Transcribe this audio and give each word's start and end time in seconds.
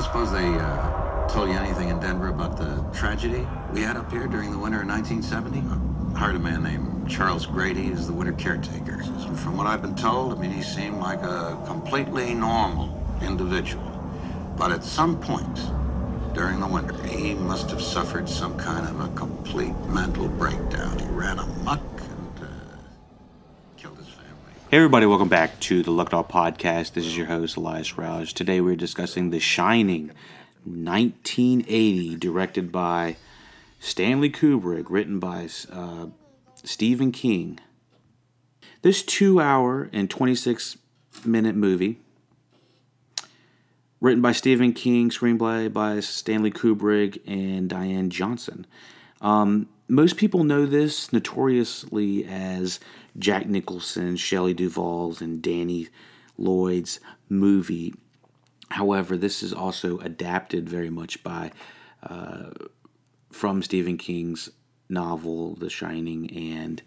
don't 0.00 0.06
suppose 0.06 0.32
they 0.32 0.48
uh, 0.58 1.28
told 1.28 1.50
you 1.50 1.56
anything 1.56 1.90
in 1.90 2.00
Denver 2.00 2.28
about 2.28 2.56
the 2.56 2.82
tragedy 2.90 3.46
we 3.70 3.82
had 3.82 3.98
up 3.98 4.10
here 4.10 4.26
during 4.26 4.50
the 4.50 4.56
winter 4.56 4.80
of 4.80 4.88
1970? 4.88 5.58
I 6.14 6.18
hired 6.18 6.36
a 6.36 6.38
man 6.38 6.62
named 6.62 7.10
Charles 7.10 7.44
Grady 7.44 7.92
as 7.92 8.06
the 8.06 8.12
winter 8.14 8.32
caretaker. 8.32 9.02
From 9.34 9.58
what 9.58 9.66
I've 9.66 9.82
been 9.82 9.94
told, 9.94 10.32
I 10.32 10.40
mean, 10.40 10.52
he 10.52 10.62
seemed 10.62 11.00
like 11.00 11.22
a 11.22 11.62
completely 11.66 12.32
normal 12.32 12.98
individual. 13.20 13.84
But 14.56 14.72
at 14.72 14.84
some 14.84 15.20
point 15.20 15.54
during 16.32 16.60
the 16.60 16.66
winter, 16.66 16.94
he 17.06 17.34
must 17.34 17.68
have 17.68 17.82
suffered 17.82 18.26
some 18.26 18.56
kind 18.56 18.88
of 18.88 19.00
a 19.00 19.14
complete 19.14 19.76
mental 19.88 20.28
breakdown. 20.28 20.98
He 20.98 21.06
ran 21.08 21.38
amok 21.40 21.82
and 22.00 22.44
uh, 22.44 22.46
killed 23.76 23.98
his 23.98 24.08
family. 24.08 24.54
Hey 24.70 24.76
everybody, 24.76 25.04
welcome 25.04 25.28
back 25.28 25.58
to 25.62 25.82
the 25.82 25.90
Luck 25.90 26.10
Dog 26.10 26.28
Podcast. 26.28 26.92
This 26.92 27.04
is 27.04 27.16
your 27.16 27.26
host, 27.26 27.56
Elias 27.56 27.94
Roush. 27.94 28.32
Today 28.32 28.60
we're 28.60 28.76
discussing 28.76 29.30
The 29.30 29.40
Shining, 29.40 30.12
1980, 30.62 32.14
directed 32.14 32.70
by 32.70 33.16
Stanley 33.80 34.30
Kubrick, 34.30 34.84
written 34.88 35.18
by 35.18 35.48
uh, 35.72 36.06
Stephen 36.62 37.10
King. 37.10 37.58
This 38.82 39.02
two 39.02 39.40
hour 39.40 39.90
and 39.92 40.08
26 40.08 40.78
minute 41.24 41.56
movie, 41.56 41.98
written 44.00 44.22
by 44.22 44.30
Stephen 44.30 44.72
King, 44.72 45.10
screenplay 45.10 45.72
by 45.72 45.98
Stanley 45.98 46.52
Kubrick 46.52 47.20
and 47.26 47.68
Diane 47.68 48.08
Johnson. 48.08 48.68
Um, 49.20 49.68
most 49.90 50.16
people 50.16 50.44
know 50.44 50.66
this 50.66 51.12
notoriously 51.12 52.24
as 52.24 52.78
Jack 53.18 53.46
Nicholson, 53.46 54.16
Shelley 54.16 54.54
Duvall's, 54.54 55.20
and 55.20 55.42
Danny 55.42 55.88
Lloyd's 56.38 57.00
movie. 57.28 57.92
However, 58.70 59.16
this 59.16 59.42
is 59.42 59.52
also 59.52 59.98
adapted 59.98 60.68
very 60.68 60.90
much 60.90 61.22
by 61.24 61.50
uh, 62.04 62.50
from 63.32 63.62
Stephen 63.62 63.98
King's 63.98 64.48
novel 64.88 65.56
The 65.56 65.68
Shining, 65.68 66.30
and 66.54 66.82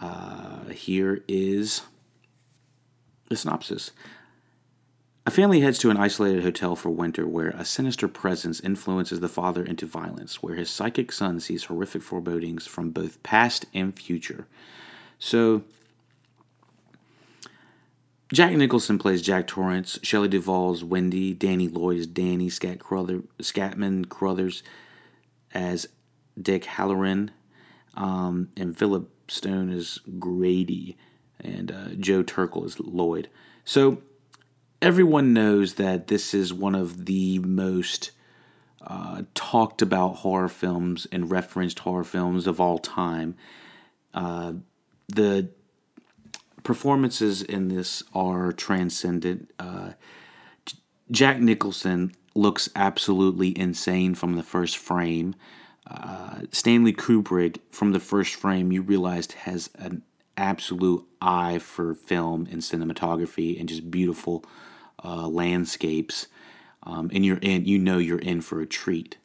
uh, 0.00 0.64
here 0.66 1.22
is 1.28 1.82
the 3.28 3.36
synopsis. 3.36 3.92
A 5.28 5.30
family 5.30 5.60
heads 5.60 5.76
to 5.80 5.90
an 5.90 5.98
isolated 5.98 6.42
hotel 6.42 6.74
for 6.74 6.88
winter 6.88 7.26
where 7.26 7.50
a 7.50 7.62
sinister 7.62 8.08
presence 8.08 8.60
influences 8.60 9.20
the 9.20 9.28
father 9.28 9.62
into 9.62 9.84
violence, 9.84 10.42
where 10.42 10.54
his 10.54 10.70
psychic 10.70 11.12
son 11.12 11.38
sees 11.38 11.64
horrific 11.64 12.00
forebodings 12.00 12.66
from 12.66 12.92
both 12.92 13.22
past 13.22 13.66
and 13.74 13.94
future. 13.94 14.46
So, 15.18 15.64
Jack 18.32 18.54
Nicholson 18.54 18.96
plays 18.98 19.20
Jack 19.20 19.46
Torrance, 19.46 19.98
Shelley 20.02 20.30
Duvall's 20.30 20.82
Wendy, 20.82 21.34
Danny 21.34 21.68
Lloyd 21.68 21.98
is 21.98 22.06
Danny, 22.06 22.48
Scat 22.48 22.78
Scatman 22.78 24.08
Crothers 24.08 24.62
as 25.52 25.90
Dick 26.40 26.64
Hallorann, 26.64 27.28
um, 27.92 28.48
and 28.56 28.74
Philip 28.74 29.10
Stone 29.30 29.68
is 29.68 30.00
Grady, 30.18 30.96
and 31.38 31.70
uh, 31.70 31.88
Joe 32.00 32.22
Turkel 32.22 32.64
is 32.64 32.80
Lloyd. 32.80 33.28
So, 33.66 34.00
everyone 34.80 35.32
knows 35.32 35.74
that 35.74 36.06
this 36.06 36.34
is 36.34 36.52
one 36.52 36.74
of 36.74 37.06
the 37.06 37.38
most 37.40 38.10
uh, 38.86 39.22
talked 39.34 39.82
about 39.82 40.16
horror 40.16 40.48
films 40.48 41.06
and 41.10 41.30
referenced 41.30 41.80
horror 41.80 42.04
films 42.04 42.46
of 42.46 42.60
all 42.60 42.78
time. 42.78 43.36
Uh, 44.14 44.52
the 45.08 45.48
performances 46.62 47.42
in 47.42 47.68
this 47.68 48.02
are 48.14 48.52
transcendent. 48.52 49.50
Uh, 49.58 49.90
Jack 51.10 51.40
Nicholson 51.40 52.12
looks 52.34 52.68
absolutely 52.76 53.58
insane 53.58 54.14
from 54.14 54.36
the 54.36 54.42
first 54.42 54.76
frame. 54.76 55.34
Uh, 55.86 56.42
Stanley 56.52 56.92
Kubrick, 56.92 57.58
from 57.70 57.92
the 57.92 58.00
first 58.00 58.34
frame, 58.34 58.70
you 58.70 58.82
realized 58.82 59.32
has 59.32 59.70
an 59.76 60.02
absolute 60.36 61.04
eye 61.20 61.58
for 61.58 61.94
film 61.94 62.46
and 62.50 62.60
cinematography 62.60 63.58
and 63.58 63.68
just 63.68 63.90
beautiful 63.90 64.44
uh, 65.04 65.28
landscapes. 65.28 66.26
Um, 66.82 67.10
and 67.12 67.24
you're 67.24 67.38
in, 67.38 67.64
you 67.64 67.78
know, 67.78 67.98
you're 67.98 68.18
in 68.18 68.40
for 68.40 68.60
a 68.60 68.66
treat. 68.66 69.16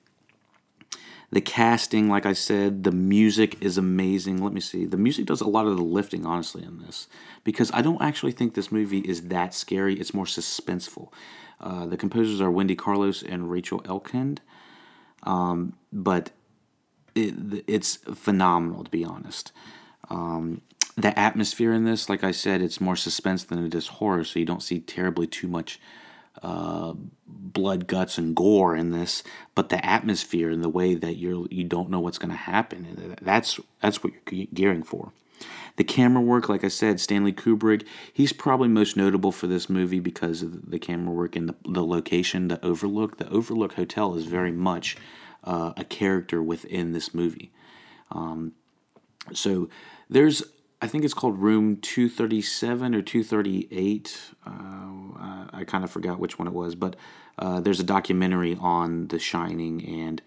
The 1.31 1.41
casting, 1.41 2.09
like 2.09 2.28
I 2.28 2.34
said, 2.34 2.84
the 2.84 2.91
music 2.91 3.57
is 3.59 3.78
amazing. 3.78 4.44
Let 4.44 4.53
me 4.53 4.61
see. 4.61 4.85
The 4.85 4.97
music 4.97 5.25
does 5.25 5.41
a 5.41 5.47
lot 5.47 5.66
of 5.66 5.75
the 5.78 5.84
lifting, 5.84 6.28
honestly, 6.28 6.63
in 6.63 6.79
this 6.79 7.07
because 7.44 7.72
I 7.73 7.81
don't 7.81 8.01
actually 8.01 8.34
think 8.34 8.53
this 8.53 8.72
movie 8.72 9.00
is 9.00 9.29
that 9.29 9.53
scary. 9.53 10.00
It's 10.00 10.13
more 10.13 10.25
suspenseful. 10.25 11.09
Uh, 11.59 11.85
the 11.85 11.97
composers 11.97 12.41
are 12.41 12.51
Wendy 12.51 12.75
Carlos 12.75 13.23
and 13.23 13.50
Rachel 13.50 13.81
Elkind, 13.81 14.40
um, 15.23 15.73
but 15.91 16.31
it, 17.16 17.63
it's 17.67 17.95
phenomenal 17.95 18.84
to 18.84 18.91
be 18.91 19.03
honest. 19.03 19.51
Um, 20.09 20.61
the 20.96 21.18
atmosphere 21.18 21.74
in 21.74 21.86
this, 21.86 22.09
like 22.09 22.24
I 22.24 22.31
said, 22.31 22.62
it's 22.62 22.81
more 22.81 22.96
suspense 22.96 23.44
than 23.44 23.64
it 23.66 23.74
is 23.74 23.88
horror, 23.88 24.24
so 24.24 24.40
you 24.40 24.46
don't 24.46 24.64
see 24.64 24.80
terribly 24.80 25.28
too 25.28 25.48
much 25.48 25.80
uh, 26.42 26.94
blood, 27.26 27.88
guts, 27.88 28.18
and 28.18 28.36
gore 28.36 28.76
in 28.76 28.92
this. 28.92 29.24
But 29.56 29.70
the 29.70 29.84
atmosphere 29.86 30.50
and 30.50 30.64
the 30.64 30.70
way 30.70 30.96
that 30.96 31.16
you're 31.16 31.48
you 31.50 31.64
don't 31.64 31.90
know 31.90 32.00
what's 32.00 32.18
going 32.18 32.32
to 32.32 32.38
happen, 32.38 33.16
that's 33.22 33.59
that's 33.82 34.03
what 34.03 34.14
you're 34.32 34.48
gearing 34.53 34.84
for. 34.84 35.12
The 35.76 35.84
camera 35.84 36.22
work, 36.22 36.50
like 36.50 36.64
I 36.64 36.68
said, 36.68 37.00
Stanley 37.00 37.34
Kubrick, 37.34 37.86
he's 38.14 38.32
probably 38.32 38.68
most 38.68 38.96
notable 38.96 39.32
for 39.32 39.48
this 39.48 39.70
movie 39.70 40.00
because 40.00 40.44
of 40.44 40.70
the 40.70 40.78
camera 40.78 41.12
work 41.12 41.36
and 41.36 41.50
the, 41.50 41.56
the 41.68 41.84
location, 41.84 42.48
the 42.48 42.64
Overlook. 42.64 43.18
The 43.18 43.30
Overlook 43.30 43.74
Hotel 43.74 44.14
is 44.14 44.26
very 44.26 44.52
much 44.52 44.96
uh, 45.44 45.74
a 45.76 45.84
character 45.84 46.44
within 46.44 46.92
this 46.92 47.16
movie. 47.16 47.52
Um, 48.12 48.53
so 49.34 49.68
there's 50.09 50.44
I 50.84 50.88
think 50.88 51.06
it's 51.06 51.14
called 51.14 51.40
Room 51.40 51.78
237 51.78 52.94
or 52.94 53.02
238. 53.02 54.22
Uh, 54.46 54.50
I, 55.54 55.64
kind 55.66 55.86
of 55.86 55.90
forgot 55.90 56.20
which 56.20 56.38
one 56.38 56.46
it 56.46 56.54
was, 56.54 56.76
but 56.76 56.98
uh, 57.40 57.62
there's 57.62 57.80
a 57.80 57.86
documentary 57.86 58.58
on 58.60 59.08
The 59.08 59.18
Shining, 59.18 59.82
and 59.86 60.22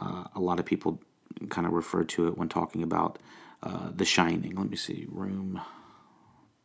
uh, 0.00 0.26
a 0.36 0.38
lot 0.38 0.60
of 0.60 0.64
people 0.64 1.00
kind 1.48 1.66
of 1.66 1.72
refer 1.72 2.04
to 2.04 2.28
it 2.28 2.38
when 2.38 2.48
talking 2.48 2.84
about 2.84 3.18
uh, 3.64 3.90
The 3.92 4.04
Shining. 4.04 4.54
Let 4.54 4.70
me 4.70 4.76
see. 4.76 5.06
Room. 5.10 5.60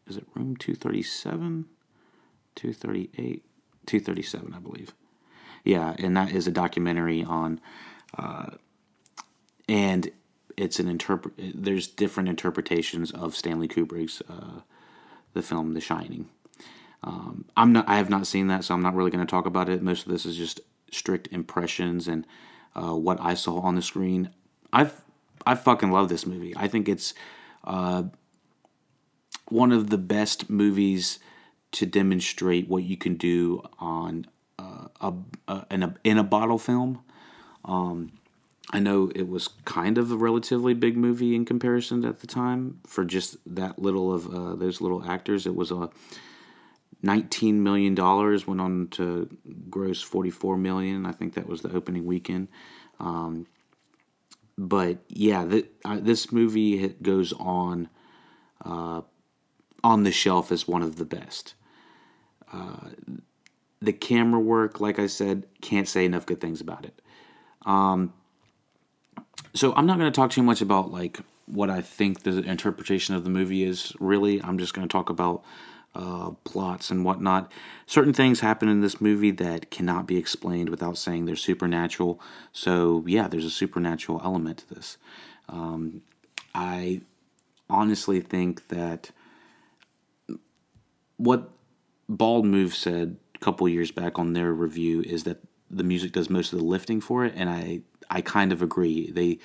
Is 0.06 0.18
it 0.18 0.28
Room 0.36 0.56
237? 0.56 1.66
238? 2.53 3.44
237, 3.88 4.53
I 4.53 4.59
believe. 4.59 4.94
Yeah, 5.63 5.96
and 5.97 6.16
that 6.16 6.31
is 6.31 6.46
a 6.46 6.52
documentary 6.52 7.24
on. 7.24 7.59
Uh, 8.16 8.52
and 9.68 10.12
it's 10.57 10.79
an 10.79 10.88
interpret. 10.88 11.33
There's 11.38 11.88
different 11.88 12.29
interpretations 12.29 13.11
of 13.11 13.35
Stanley 13.35 13.67
Kubrick's 13.67 14.21
uh, 14.29 14.61
the 15.33 15.41
film 15.41 15.73
The 15.73 15.81
Shining. 15.81 16.29
Um, 17.03 17.45
I'm 17.55 17.73
not. 17.73 17.88
I 17.88 17.97
have 17.97 18.09
not 18.09 18.27
seen 18.27 18.47
that, 18.47 18.63
so 18.63 18.73
I'm 18.73 18.81
not 18.81 18.95
really 18.95 19.11
going 19.11 19.25
to 19.25 19.29
talk 19.29 19.45
about 19.45 19.69
it. 19.69 19.81
Most 19.81 20.05
of 20.05 20.11
this 20.11 20.25
is 20.25 20.38
just 20.38 20.59
strict 20.91 21.27
impressions 21.31 22.07
and 22.07 22.25
uh, 22.75 22.95
what 22.95 23.19
I 23.21 23.33
saw 23.33 23.59
on 23.59 23.75
the 23.75 23.81
screen. 23.81 24.31
I've 24.73 25.01
I 25.45 25.55
fucking 25.55 25.91
love 25.91 26.09
this 26.09 26.25
movie. 26.25 26.53
I 26.55 26.67
think 26.67 26.89
it's 26.89 27.13
uh, 27.63 28.03
one 29.49 29.71
of 29.71 29.89
the 29.89 29.97
best 29.97 30.49
movies 30.49 31.19
to 31.73 31.85
demonstrate 31.85 32.67
what 32.67 32.83
you 32.83 32.97
can 32.97 33.15
do 33.15 33.61
on 33.79 34.25
uh, 34.57 34.88
a, 35.01 35.13
a, 35.47 35.65
in 35.69 35.83
a 35.83 35.95
in 36.03 36.17
a 36.17 36.23
bottle 36.23 36.57
film. 36.57 37.03
Um, 37.63 38.13
I 38.71 38.79
know 38.79 39.11
it 39.13 39.29
was 39.29 39.49
kind 39.65 39.97
of 39.97 40.11
a 40.11 40.17
relatively 40.17 40.73
big 40.73 40.97
movie 40.97 41.35
in 41.35 41.45
comparison 41.45 42.03
at 42.03 42.19
the 42.19 42.27
time 42.27 42.79
for 42.87 43.05
just 43.05 43.37
that 43.45 43.79
little 43.79 44.13
of 44.13 44.33
uh, 44.33 44.55
those 44.55 44.81
little 44.81 45.03
actors. 45.09 45.45
It 45.45 45.55
was 45.55 45.71
a 45.71 45.89
nineteen 47.01 47.63
million 47.63 47.93
dollars 47.93 48.47
went 48.47 48.61
on 48.61 48.87
to 48.91 49.29
gross 49.69 50.01
forty 50.01 50.31
four 50.31 50.57
million. 50.57 51.06
I 51.06 51.12
think 51.12 51.35
that 51.35 51.47
was 51.47 51.62
the 51.62 51.71
opening 51.71 52.06
weekend. 52.06 52.47
Um, 53.00 53.45
but 54.57 54.97
yeah, 55.09 55.45
th- 55.45 55.69
uh, 55.83 56.00
this 56.01 56.31
movie 56.31 56.88
goes 57.01 57.33
on 57.33 57.89
uh, 58.63 59.01
on 59.83 60.03
the 60.03 60.11
shelf 60.11 60.51
as 60.51 60.68
one 60.68 60.81
of 60.81 60.95
the 60.95 61.06
best. 61.06 61.53
Uh, 62.51 62.89
the 63.81 63.94
camera 63.94 64.39
work, 64.39 64.79
like 64.79 64.97
I 64.97 65.07
said, 65.07 65.45
can't 65.61 65.88
say 65.88 66.06
enough 66.06 66.25
good 66.25 66.41
things 66.41 66.61
about 66.61 66.85
it. 66.85 67.01
Um, 67.65 68.13
so 69.56 69.74
I'm 69.74 69.86
not 69.86 69.98
going 69.98 70.12
to 70.12 70.16
talk 70.16 70.31
too 70.31 70.44
much 70.44 70.62
about 70.62 70.92
like 70.92 71.19
what 71.48 71.69
I 71.69 71.81
think 71.81 72.24
the 72.24 72.40
interpretation 72.40 73.16
of 73.16 73.24
the 73.24 73.30
movie 73.30 73.63
is. 73.63 73.94
Really, 74.00 74.42
I'm 74.42 74.57
just 74.57 74.74
going 74.74 74.88
to 74.88 74.92
talk 74.92 75.10
about 75.10 75.44
uh, 75.96 76.31
plots 76.44 76.92
and 76.92 77.06
whatnot. 77.06 77.52
Certain 77.86 78.13
things 78.13 78.42
happen 78.42 78.68
in 78.68 78.81
this 78.81 79.00
movie 79.00 79.31
that 79.31 79.72
cannot 79.72 80.06
be 80.06 80.18
explained 80.18 80.69
without 80.69 80.98
saying 80.98 81.25
they're 81.25 81.36
supernatural. 81.36 82.19
So 82.52 83.04
yeah, 83.07 83.28
there's 83.28 83.46
a 83.46 83.50
supernatural 83.50 84.22
element 84.24 84.60
to 84.60 84.75
this. 84.75 84.98
Um, 85.48 86.02
I 86.54 87.02
honestly 87.69 88.19
think 88.19 88.68
that 88.68 89.12
what 91.18 91.50
Bald 92.10 92.46
Move 92.46 92.75
said 92.75 93.18
a 93.34 93.38
couple 93.40 93.68
years 93.69 93.92
back 93.92 94.19
on 94.19 94.34
their 94.34 94.52
review 94.52 95.02
is 95.02 95.24
that 95.24 95.38
the 95.69 95.83
music 95.83 96.12
does 96.12 96.29
most 96.29 96.53
of 96.53 96.59
the 96.59 96.65
lifting 96.65 97.01
for 97.01 97.25
it, 97.25 97.33
and 97.35 97.50
I 97.50 97.81
I 98.09 98.21
kind 98.21 98.51
of 98.51 98.62
agree. 98.62 99.12
They 99.12 99.39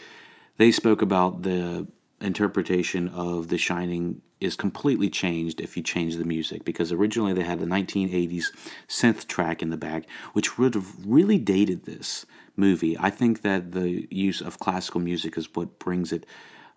they 0.56 0.70
spoke 0.72 1.02
about 1.02 1.42
the 1.42 1.86
interpretation 2.20 3.08
of 3.08 3.48
The 3.48 3.58
Shining 3.58 4.20
is 4.40 4.56
completely 4.56 5.10
changed 5.10 5.60
if 5.60 5.76
you 5.76 5.82
change 5.82 6.16
the 6.16 6.24
music 6.24 6.64
because 6.64 6.92
originally 6.92 7.32
they 7.32 7.42
had 7.42 7.58
the 7.58 7.66
1980s 7.66 8.46
synth 8.88 9.26
track 9.26 9.62
in 9.62 9.70
the 9.70 9.76
back, 9.76 10.04
which 10.32 10.58
would 10.58 10.74
have 10.74 10.94
really 11.06 11.38
dated 11.38 11.84
this 11.84 12.24
movie. 12.56 12.96
I 12.98 13.10
think 13.10 13.42
that 13.42 13.72
the 13.72 14.08
use 14.10 14.40
of 14.40 14.58
classical 14.58 15.00
music 15.00 15.36
is 15.36 15.54
what 15.54 15.78
brings 15.78 16.12
it 16.12 16.24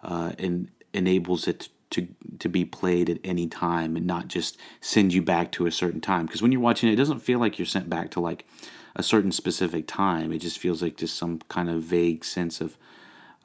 uh, 0.02 0.34
and 0.38 0.70
enables 0.94 1.48
it 1.48 1.70
to 1.92 2.08
to 2.40 2.50
be 2.50 2.66
played 2.66 3.10
at 3.10 3.20
any 3.24 3.48
time 3.48 3.96
and 3.96 4.06
not 4.06 4.28
just 4.28 4.58
send 4.82 5.14
you 5.14 5.22
back 5.22 5.52
to 5.54 5.66
a 5.66 5.72
certain 5.72 6.02
time. 6.02 6.26
Because 6.26 6.42
when 6.42 6.52
you're 6.52 6.62
watching 6.62 6.90
it, 6.90 6.94
it 6.94 6.98
doesn't 6.98 7.20
feel 7.20 7.40
like 7.40 7.58
you're 7.60 7.66
sent 7.66 7.90
back 7.90 8.12
to 8.12 8.20
like 8.20 8.46
a 8.96 9.04
certain 9.04 9.32
specific 9.32 9.88
time. 9.88 10.32
It 10.32 10.40
just 10.40 10.60
feels 10.60 10.82
like 10.82 10.98
just 10.98 11.18
some 11.18 11.40
kind 11.50 11.70
of 11.70 11.82
vague 11.82 12.24
sense 12.24 12.62
of 12.62 12.78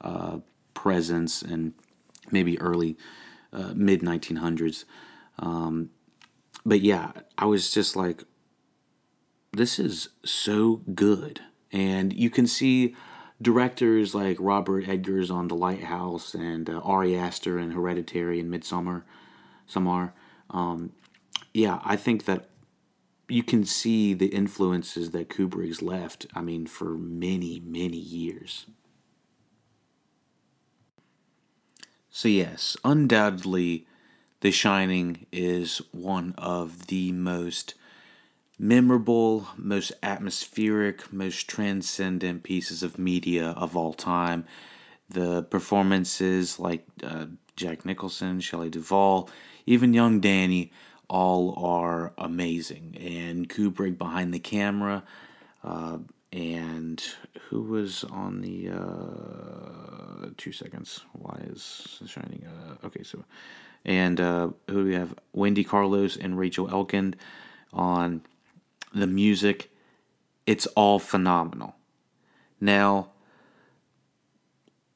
uh, 0.01 0.39
presence 0.73 1.41
and 1.41 1.73
maybe 2.31 2.59
early 2.59 2.97
uh, 3.51 3.73
mid 3.75 4.01
1900s. 4.01 4.85
Um, 5.39 5.89
but 6.65 6.81
yeah, 6.81 7.11
I 7.37 7.45
was 7.45 7.71
just 7.71 7.95
like, 7.95 8.23
this 9.51 9.79
is 9.79 10.09
so 10.23 10.81
good. 10.93 11.41
And 11.71 12.13
you 12.13 12.29
can 12.29 12.47
see 12.47 12.95
directors 13.41 14.13
like 14.13 14.37
Robert 14.39 14.87
Eggers 14.87 15.31
on 15.31 15.47
The 15.47 15.55
Lighthouse 15.55 16.33
and 16.33 16.69
uh, 16.69 16.79
Ari 16.79 17.17
Aster 17.17 17.57
in 17.57 17.71
Hereditary 17.71 18.39
and 18.39 18.51
Midsommar, 18.53 19.03
Samar. 19.65 20.13
Um, 20.49 20.91
yeah, 21.53 21.79
I 21.83 21.95
think 21.95 22.25
that 22.25 22.48
you 23.29 23.43
can 23.43 23.63
see 23.63 24.13
the 24.13 24.27
influences 24.27 25.11
that 25.11 25.29
Kubrick's 25.29 25.81
left, 25.81 26.25
I 26.33 26.41
mean, 26.41 26.65
for 26.65 26.97
many, 26.97 27.61
many 27.63 27.97
years. 27.97 28.65
So, 32.09 32.27
yes, 32.27 32.75
undoubtedly, 32.83 33.85
The 34.41 34.51
Shining 34.51 35.27
is 35.31 35.81
one 35.91 36.33
of 36.37 36.87
the 36.87 37.11
most 37.11 37.75
memorable, 38.57 39.47
most 39.55 39.91
atmospheric, 40.03 41.13
most 41.13 41.47
transcendent 41.47 42.43
pieces 42.43 42.83
of 42.83 42.97
media 42.97 43.49
of 43.51 43.77
all 43.77 43.93
time. 43.93 44.45
The 45.07 45.43
performances 45.43 46.59
like 46.59 46.85
uh, 47.03 47.27
Jack 47.55 47.85
Nicholson, 47.85 48.39
Shelley 48.41 48.69
Duvall, 48.69 49.29
even 49.65 49.93
young 49.93 50.19
Danny, 50.19 50.71
all 51.09 51.53
are 51.57 52.13
amazing. 52.17 52.97
And 52.99 53.49
Kubrick 53.49 53.97
behind 53.97 54.33
the 54.33 54.39
camera, 54.39 55.03
uh, 55.63 55.97
and 56.31 57.03
who 57.49 57.61
was 57.63 58.03
on 58.03 58.41
the 58.41 58.69
uh, 58.69 60.29
two 60.37 60.51
seconds? 60.51 61.01
Why 61.13 61.41
is 61.49 62.01
Shining? 62.05 62.45
Uh, 62.45 62.85
okay, 62.85 63.03
so 63.03 63.25
and 63.83 64.19
uh, 64.19 64.49
who 64.69 64.85
we 64.85 64.93
have? 64.93 65.15
Wendy 65.33 65.63
Carlos 65.63 66.15
and 66.15 66.37
Rachel 66.37 66.67
Elkind 66.67 67.15
on 67.73 68.21
the 68.93 69.07
music, 69.07 69.71
it's 70.45 70.65
all 70.67 70.99
phenomenal. 70.99 71.75
Now, 72.59 73.09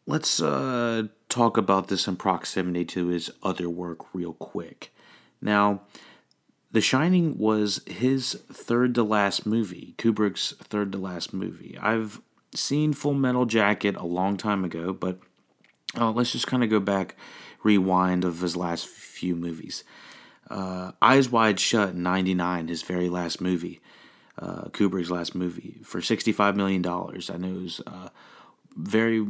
let's 0.05 0.41
uh, 0.41 1.03
talk 1.29 1.57
about 1.57 1.87
this 1.87 2.07
in 2.07 2.15
proximity 2.15 2.85
to 2.85 3.07
his 3.07 3.31
other 3.41 3.69
work 3.69 4.13
real 4.13 4.33
quick. 4.33 4.92
Now, 5.43 5.81
The 6.71 6.81
Shining 6.81 7.37
was 7.37 7.81
his 7.85 8.41
third 8.51 8.95
to 8.95 9.03
last 9.03 9.45
movie, 9.45 9.93
Kubrick's 9.97 10.53
third 10.57 10.93
to 10.93 10.97
last 10.97 11.33
movie. 11.33 11.77
I've 11.79 12.21
seen 12.55 12.93
Full 12.93 13.13
Metal 13.13 13.45
Jacket 13.45 13.95
a 13.97 14.05
long 14.05 14.37
time 14.37 14.63
ago, 14.63 14.93
but 14.93 15.19
uh, 15.99 16.11
let's 16.11 16.31
just 16.31 16.47
kind 16.47 16.63
of 16.63 16.69
go 16.69 16.79
back, 16.79 17.15
rewind 17.61 18.23
of 18.23 18.39
his 18.41 18.55
last 18.55 18.87
few 18.87 19.35
movies. 19.35 19.83
Uh, 20.49 20.91
Eyes 21.01 21.29
Wide 21.29 21.59
Shut, 21.59 21.93
99, 21.93 22.69
his 22.69 22.81
very 22.83 23.09
last 23.09 23.41
movie, 23.41 23.81
uh, 24.39 24.65
Kubrick's 24.69 25.11
last 25.11 25.35
movie, 25.35 25.81
for 25.83 25.99
$65 25.99 26.55
million. 26.55 26.85
I 26.85 27.37
know 27.37 27.59
it 27.59 27.61
was 27.61 27.81
uh, 27.85 28.09
very 28.75 29.27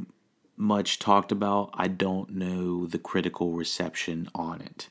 much 0.57 1.00
talked 1.00 1.31
about. 1.31 1.71
I 1.74 1.88
don't 1.88 2.30
know 2.31 2.86
the 2.86 3.00
critical 3.00 3.54
reception 3.54 4.30
on 4.36 4.62
it. 4.62 4.89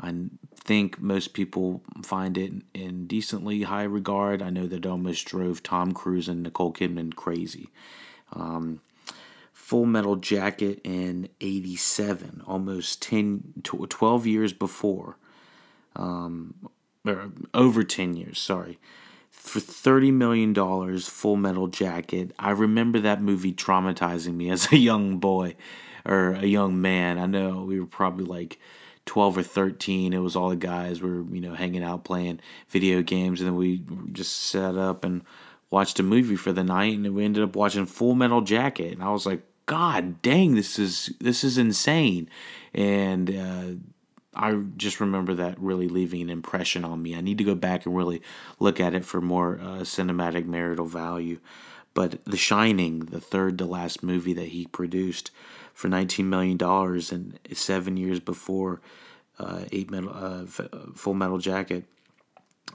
I 0.00 0.14
think 0.54 1.00
most 1.00 1.34
people 1.34 1.82
find 2.02 2.38
it 2.38 2.52
in 2.74 3.06
decently 3.06 3.62
high 3.62 3.84
regard. 3.84 4.40
I 4.42 4.50
know 4.50 4.66
that 4.66 4.86
almost 4.86 5.26
drove 5.26 5.62
Tom 5.62 5.92
Cruise 5.92 6.28
and 6.28 6.42
Nicole 6.42 6.72
Kidman 6.72 7.14
crazy. 7.14 7.70
Um, 8.32 8.80
Full 9.52 9.86
Metal 9.86 10.16
Jacket 10.16 10.80
in 10.82 11.28
87, 11.40 12.42
almost 12.46 13.02
10, 13.02 13.62
12 13.62 14.26
years 14.26 14.52
before 14.52 15.16
um, 15.96 16.54
or 17.06 17.30
over 17.54 17.84
10 17.84 18.16
years, 18.16 18.38
sorry. 18.38 18.78
For 19.30 19.60
$30 19.60 20.12
million, 20.12 20.98
Full 20.98 21.36
Metal 21.36 21.68
Jacket. 21.68 22.32
I 22.38 22.50
remember 22.50 23.00
that 23.00 23.22
movie 23.22 23.52
traumatizing 23.52 24.34
me 24.34 24.50
as 24.50 24.72
a 24.72 24.76
young 24.76 25.18
boy 25.18 25.54
or 26.04 26.32
a 26.32 26.46
young 26.46 26.80
man. 26.80 27.18
I 27.18 27.26
know 27.26 27.62
we 27.62 27.78
were 27.78 27.86
probably 27.86 28.24
like 28.24 28.58
12 29.06 29.38
or 29.38 29.42
13. 29.42 30.12
It 30.12 30.18
was 30.18 30.36
all 30.36 30.50
the 30.50 30.56
guys 30.56 31.00
were, 31.00 31.22
you 31.22 31.40
know, 31.40 31.54
hanging 31.54 31.82
out 31.82 32.04
playing 32.04 32.40
video 32.68 33.02
games. 33.02 33.40
And 33.40 33.48
then 33.48 33.56
we 33.56 33.82
just 34.12 34.36
sat 34.36 34.76
up 34.76 35.04
and 35.04 35.22
watched 35.70 35.98
a 35.98 36.02
movie 36.02 36.36
for 36.36 36.52
the 36.52 36.64
night. 36.64 36.96
And 36.96 37.14
we 37.14 37.24
ended 37.24 37.42
up 37.42 37.56
watching 37.56 37.86
Full 37.86 38.14
Metal 38.14 38.40
Jacket. 38.40 38.92
And 38.92 39.02
I 39.02 39.10
was 39.10 39.26
like, 39.26 39.42
God 39.66 40.20
dang, 40.22 40.54
this 40.56 40.78
is 40.78 41.14
this 41.20 41.44
is 41.44 41.56
insane. 41.56 42.28
And 42.74 43.30
uh, 43.30 43.64
I 44.34 44.54
just 44.76 45.00
remember 45.00 45.34
that 45.34 45.60
really 45.60 45.88
leaving 45.88 46.22
an 46.22 46.30
impression 46.30 46.84
on 46.84 47.02
me. 47.02 47.14
I 47.14 47.20
need 47.20 47.38
to 47.38 47.44
go 47.44 47.54
back 47.54 47.86
and 47.86 47.96
really 47.96 48.22
look 48.58 48.80
at 48.80 48.94
it 48.94 49.04
for 49.04 49.20
more 49.20 49.60
uh, 49.60 49.80
cinematic 49.80 50.46
marital 50.46 50.86
value. 50.86 51.38
But 51.94 52.24
The 52.24 52.36
Shining, 52.36 53.00
the 53.00 53.20
third 53.20 53.58
to 53.58 53.64
last 53.64 54.02
movie 54.02 54.32
that 54.34 54.48
he 54.48 54.66
produced 54.66 55.30
for 55.80 55.88
$19 55.88 56.26
million 56.26 56.58
seven 57.00 57.38
and 57.42 57.56
seven 57.56 57.96
years 57.96 58.20
before 58.20 58.82
uh, 59.38 59.64
eight 59.72 59.90
metal, 59.90 60.10
uh, 60.14 60.44
Full 60.94 61.14
Metal 61.14 61.38
Jacket, 61.38 61.84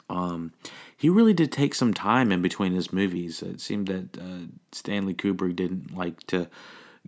um, 0.10 0.54
he 0.98 1.08
really 1.08 1.34
did 1.34 1.52
take 1.52 1.76
some 1.76 1.94
time 1.94 2.32
in 2.32 2.42
between 2.42 2.74
his 2.74 2.92
movies. 2.92 3.44
It 3.44 3.62
seemed 3.62 3.88
that 3.90 4.18
uh, 4.18 4.48
Stanley 4.72 5.14
Kubrick 5.14 5.56
didn't 5.56 5.96
like 5.96 6.26
to 6.28 6.50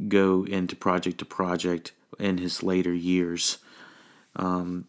go 0.07 0.45
into 0.45 0.75
project 0.75 1.17
to 1.17 1.25
project 1.25 1.93
in 2.19 2.37
his 2.37 2.61
later 2.61 2.93
years 2.93 3.57
um, 4.35 4.85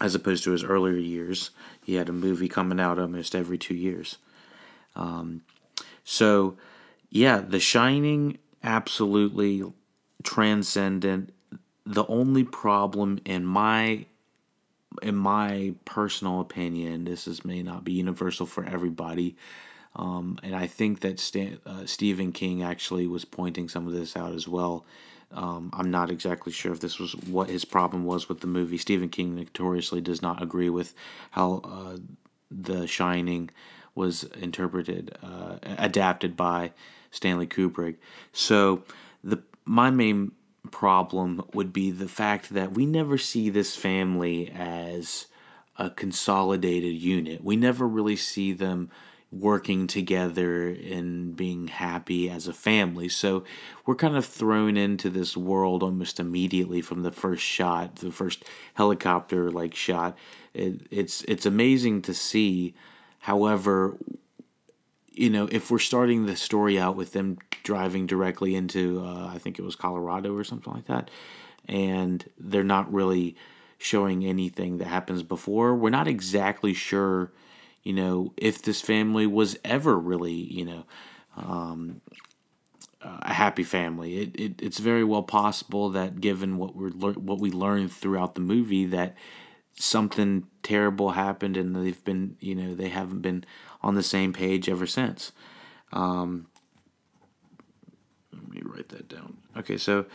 as 0.00 0.16
opposed 0.16 0.42
to 0.44 0.50
his 0.50 0.64
earlier 0.64 0.96
years. 0.96 1.50
He 1.84 1.94
had 1.94 2.08
a 2.08 2.12
movie 2.12 2.48
coming 2.48 2.80
out 2.80 2.98
almost 2.98 3.36
every 3.36 3.56
two 3.56 3.76
years. 3.76 4.18
Um, 4.96 5.42
so, 6.02 6.56
yeah, 7.08 7.38
The 7.38 7.60
Shining, 7.60 8.38
absolutely 8.64 9.62
transcendent. 10.24 11.32
The 11.86 12.06
only 12.06 12.44
problem 12.44 13.20
in 13.24 13.44
my 13.44 14.06
in 15.02 15.16
my 15.16 15.74
personal 15.84 16.40
opinion, 16.40 17.04
this 17.04 17.26
is 17.26 17.44
may 17.44 17.62
not 17.62 17.84
be 17.84 17.92
universal 17.92 18.46
for 18.46 18.64
everybody, 18.64 19.36
um, 19.96 20.38
and 20.42 20.54
I 20.54 20.66
think 20.66 21.00
that 21.00 21.20
Stan, 21.20 21.58
uh, 21.66 21.84
Stephen 21.86 22.32
King 22.32 22.62
actually 22.62 23.06
was 23.06 23.24
pointing 23.24 23.68
some 23.68 23.86
of 23.86 23.92
this 23.92 24.16
out 24.16 24.32
as 24.32 24.48
well. 24.48 24.84
Um, 25.32 25.70
I'm 25.72 25.90
not 25.90 26.10
exactly 26.10 26.52
sure 26.52 26.72
if 26.72 26.80
this 26.80 26.98
was 26.98 27.16
what 27.16 27.50
his 27.50 27.64
problem 27.64 28.04
was 28.04 28.28
with 28.28 28.40
the 28.40 28.46
movie. 28.46 28.78
Stephen 28.78 29.08
King 29.08 29.34
notoriously 29.34 30.00
does 30.00 30.22
not 30.22 30.40
agree 30.40 30.70
with 30.70 30.94
how 31.32 31.60
uh, 31.64 31.96
The 32.50 32.86
Shining 32.86 33.50
was 33.96 34.24
interpreted, 34.24 35.16
uh, 35.22 35.56
adapted 35.62 36.36
by 36.36 36.72
Stanley 37.10 37.46
Kubrick. 37.46 37.96
So 38.32 38.84
the 39.24 39.42
my 39.64 39.90
main 39.90 40.32
problem 40.70 41.42
would 41.52 41.72
be 41.72 41.90
the 41.90 42.08
fact 42.08 42.50
that 42.50 42.72
we 42.72 42.86
never 42.86 43.18
see 43.18 43.50
this 43.50 43.76
family 43.76 44.50
as 44.50 45.26
a 45.76 45.90
consolidated 45.90 46.94
unit. 46.94 47.42
We 47.42 47.56
never 47.56 47.86
really 47.86 48.16
see 48.16 48.52
them 48.52 48.90
working 49.30 49.86
together 49.86 50.68
and 50.68 51.34
being 51.34 51.66
happy 51.66 52.30
as 52.30 52.46
a 52.46 52.52
family. 52.52 53.08
So 53.08 53.44
we're 53.84 53.96
kind 53.96 54.16
of 54.16 54.24
thrown 54.24 54.76
into 54.76 55.10
this 55.10 55.36
world 55.36 55.82
almost 55.82 56.20
immediately 56.20 56.80
from 56.80 57.02
the 57.02 57.10
first 57.10 57.42
shot, 57.42 57.96
the 57.96 58.12
first 58.12 58.44
helicopter 58.74 59.50
like 59.50 59.74
shot. 59.74 60.16
It, 60.52 60.86
it's 60.90 61.22
it's 61.22 61.46
amazing 61.46 62.02
to 62.02 62.14
see. 62.14 62.74
However, 63.18 63.96
you 65.14 65.30
know, 65.30 65.48
if 65.50 65.70
we're 65.70 65.78
starting 65.78 66.26
the 66.26 66.36
story 66.36 66.78
out 66.78 66.96
with 66.96 67.12
them 67.12 67.38
driving 67.62 68.06
directly 68.06 68.54
into, 68.54 69.00
uh, 69.04 69.30
I 69.34 69.38
think 69.38 69.58
it 69.58 69.62
was 69.62 69.76
Colorado 69.76 70.36
or 70.36 70.44
something 70.44 70.72
like 70.72 70.86
that, 70.86 71.10
and 71.66 72.24
they're 72.38 72.64
not 72.64 72.92
really 72.92 73.36
showing 73.78 74.24
anything 74.24 74.78
that 74.78 74.86
happens 74.86 75.22
before, 75.22 75.74
we're 75.74 75.90
not 75.90 76.08
exactly 76.08 76.72
sure 76.74 77.32
you 77.84 77.92
know, 77.92 78.32
if 78.36 78.62
this 78.62 78.80
family 78.80 79.26
was 79.26 79.58
ever 79.62 79.96
really, 79.96 80.32
you 80.32 80.64
know, 80.64 80.84
um, 81.36 82.00
a 83.02 83.32
happy 83.32 83.62
family. 83.62 84.16
It, 84.16 84.40
it, 84.40 84.62
it's 84.62 84.78
very 84.78 85.04
well 85.04 85.22
possible 85.22 85.90
that 85.90 86.20
given 86.20 86.56
what 86.56 86.74
we're 86.74 86.90
what 86.90 87.38
we 87.38 87.50
learned 87.50 87.92
throughout 87.92 88.34
the 88.34 88.40
movie 88.40 88.86
that 88.86 89.14
something 89.76 90.46
terrible 90.62 91.10
happened 91.10 91.56
and 91.56 91.74
they've 91.74 92.04
been 92.04 92.36
you 92.40 92.54
know 92.54 92.74
they 92.74 92.88
haven't 92.88 93.20
been 93.20 93.44
on 93.82 93.94
the 93.94 94.02
same 94.02 94.32
page 94.32 94.68
ever 94.68 94.86
since. 94.86 95.32
Um, 95.92 96.46
let 98.32 98.48
me 98.48 98.62
write 98.64 98.88
that 98.88 99.08
down. 99.08 99.38
Okay, 99.56 99.76
so 99.76 100.06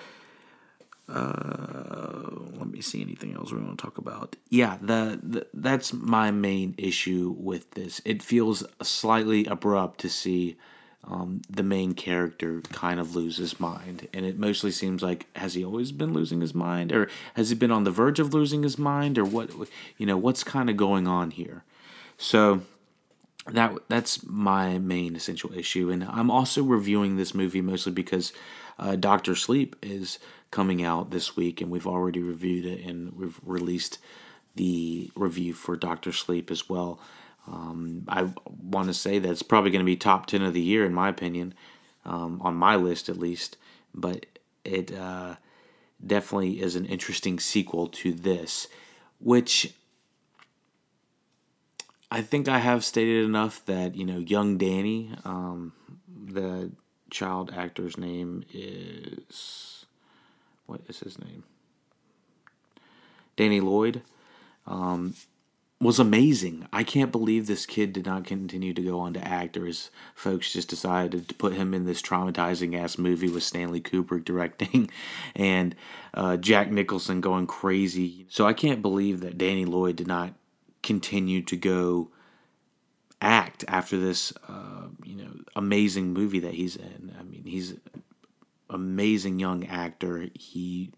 uh, 1.08 2.30
let 2.58 2.68
me 2.68 2.82
see 2.82 3.02
anything 3.02 3.34
else 3.34 3.52
we 3.52 3.60
want 3.60 3.78
to 3.78 3.84
talk 3.84 3.98
about. 3.98 4.36
Yeah, 4.50 4.78
the, 4.82 5.20
the 5.22 5.48
that's 5.54 5.92
my 5.94 6.32
main 6.32 6.76
issue 6.78 7.36
with 7.38 7.72
this. 7.72 8.02
It 8.06 8.22
feels 8.22 8.64
slightly 8.82 9.46
abrupt 9.46 10.00
to 10.02 10.10
see 10.10 10.58
um, 11.06 11.42
the 11.50 11.64
main 11.64 11.94
character 11.94 12.62
kind 12.72 13.00
of 13.00 13.16
lose 13.16 13.38
his 13.38 13.60
mind, 13.60 14.08
and 14.14 14.26
it 14.26 14.38
mostly 14.38 14.72
seems 14.72 15.02
like 15.02 15.26
has 15.36 15.54
he 15.54 15.64
always 15.64 15.92
been 15.92 16.14
losing 16.14 16.42
his 16.42 16.54
mind, 16.54 16.92
or 16.92 17.10
has 17.36 17.50
he 17.50 17.56
been 17.56 17.72
on 17.72 17.84
the 17.84 17.92
verge 17.92 18.20
of 18.20 18.34
losing 18.34 18.64
his 18.64 18.78
mind, 18.78 19.18
or 19.18 19.26
what? 19.26 19.50
You 19.98 20.06
know, 20.06 20.18
what's 20.18 20.44
kind 20.44 20.70
of 20.70 20.78
going 20.78 21.08
on 21.08 21.32
here? 21.32 21.64
So 22.18 22.62
that 23.48 23.76
that's 23.88 24.26
my 24.26 24.78
main 24.78 25.16
essential 25.16 25.54
issue, 25.54 25.90
and 25.90 26.04
I'm 26.04 26.30
also 26.30 26.64
reviewing 26.64 27.16
this 27.16 27.34
movie 27.34 27.62
mostly 27.62 27.94
because 27.94 28.34
uh, 28.78 28.96
Doctor 28.96 29.36
Sleep 29.36 29.76
is 29.82 30.20
coming 30.52 30.84
out 30.84 31.12
this 31.12 31.36
week, 31.36 31.62
and 31.62 31.72
we've 31.72 31.88
already 31.88 32.22
reviewed 32.22 32.66
it, 32.66 32.86
and 32.86 33.14
we've 33.14 33.40
released 33.44 34.00
the 34.56 35.12
review 35.16 35.54
for 35.54 35.76
Doctor 35.76 36.12
Sleep 36.12 36.52
as 36.52 36.68
well. 36.68 37.00
Um, 37.48 38.06
I 38.08 38.30
want 38.62 38.88
to 38.88 38.94
say 38.94 39.20
that 39.20 39.30
it's 39.30 39.42
probably 39.42 39.72
going 39.72 39.82
to 39.82 39.86
be 39.86 39.96
top 39.96 40.28
10 40.28 40.44
of 40.44 40.54
the 40.54 40.62
year, 40.62 40.86
in 40.86 40.94
my 40.94 41.10
opinion, 41.10 41.54
um, 42.06 42.42
on 42.44 42.56
my 42.56 42.76
list 42.76 43.10
at 43.10 43.18
least. 43.18 43.58
But 43.94 44.26
it 44.64 44.96
uh, 44.96 45.36
definitely 46.06 46.62
is 46.62 46.76
an 46.76 46.86
interesting 46.86 47.40
sequel 47.40 47.88
to 47.88 48.14
this, 48.14 48.68
which 49.20 49.74
I 52.12 52.22
think 52.22 52.48
I 52.48 52.60
have 52.60 52.84
stated 52.84 53.26
enough 53.26 53.66
that, 53.66 53.96
you 53.96 54.06
know, 54.06 54.20
young 54.20 54.58
Danny, 54.58 55.12
um, 55.26 55.74
the 56.26 56.72
child 57.10 57.52
actor's 57.56 57.98
name 57.98 58.44
is. 58.54 59.86
What 60.66 60.82
is 60.88 61.00
his 61.00 61.18
name? 61.18 61.44
Danny 63.36 63.60
Lloyd. 63.60 64.04
Was 65.82 65.98
amazing. 65.98 66.68
I 66.74 66.84
can't 66.84 67.10
believe 67.12 67.48
this 67.48 67.66
kid 67.66 67.94
did 67.94 68.06
not 68.06 68.26
continue 68.26 68.74
to 68.74 68.82
go 68.82 69.00
on 69.00 69.14
to 69.14 69.26
act, 69.26 69.56
or 69.56 69.66
his 69.66 69.92
folks 70.14 70.52
just 70.52 70.68
decided 70.68 71.30
to 71.30 71.36
put 71.36 71.54
him 71.54 71.74
in 71.74 71.86
this 71.86 72.02
traumatizing 72.02 72.78
ass 72.78 72.98
movie 72.98 73.30
with 73.30 73.44
Stanley 73.44 73.80
Kubrick 73.80 74.26
directing 74.26 74.90
and 75.38 75.74
uh, 76.14 76.36
Jack 76.36 76.70
Nicholson 76.70 77.22
going 77.22 77.48
crazy. 77.48 78.26
So 78.28 78.46
I 78.46 78.52
can't 78.52 78.82
believe 78.82 79.22
that 79.22 79.38
Danny 79.38 79.64
Lloyd 79.64 79.96
did 79.96 80.08
not 80.08 80.34
continue 80.84 81.42
to 81.44 81.56
go 81.56 82.10
act 83.22 83.64
after 83.70 83.98
this, 83.98 84.34
uh, 84.50 84.88
you 85.06 85.16
know, 85.16 85.32
amazing 85.56 86.12
movie 86.12 86.40
that 86.40 86.56
he's 86.56 86.76
in. 86.76 87.16
I 87.18 87.24
mean, 87.24 87.46
he's 87.46 87.76
amazing 88.70 89.40
young 89.40 89.66
actor. 89.66 90.28
He 90.34 90.92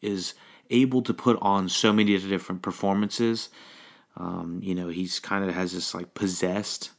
is 0.00 0.34
able 0.70 1.02
to 1.02 1.12
put 1.12 1.38
on 1.42 1.68
so 1.68 1.92
many 1.92 2.16
different 2.18 2.62
performances 2.62 3.48
um, 4.16 4.60
you 4.62 4.74
know, 4.74 4.88
he's 4.88 5.20
kind 5.20 5.44
of 5.44 5.54
has 5.54 5.72
this 5.72 5.94
like 5.94 6.14
possessed 6.14 6.90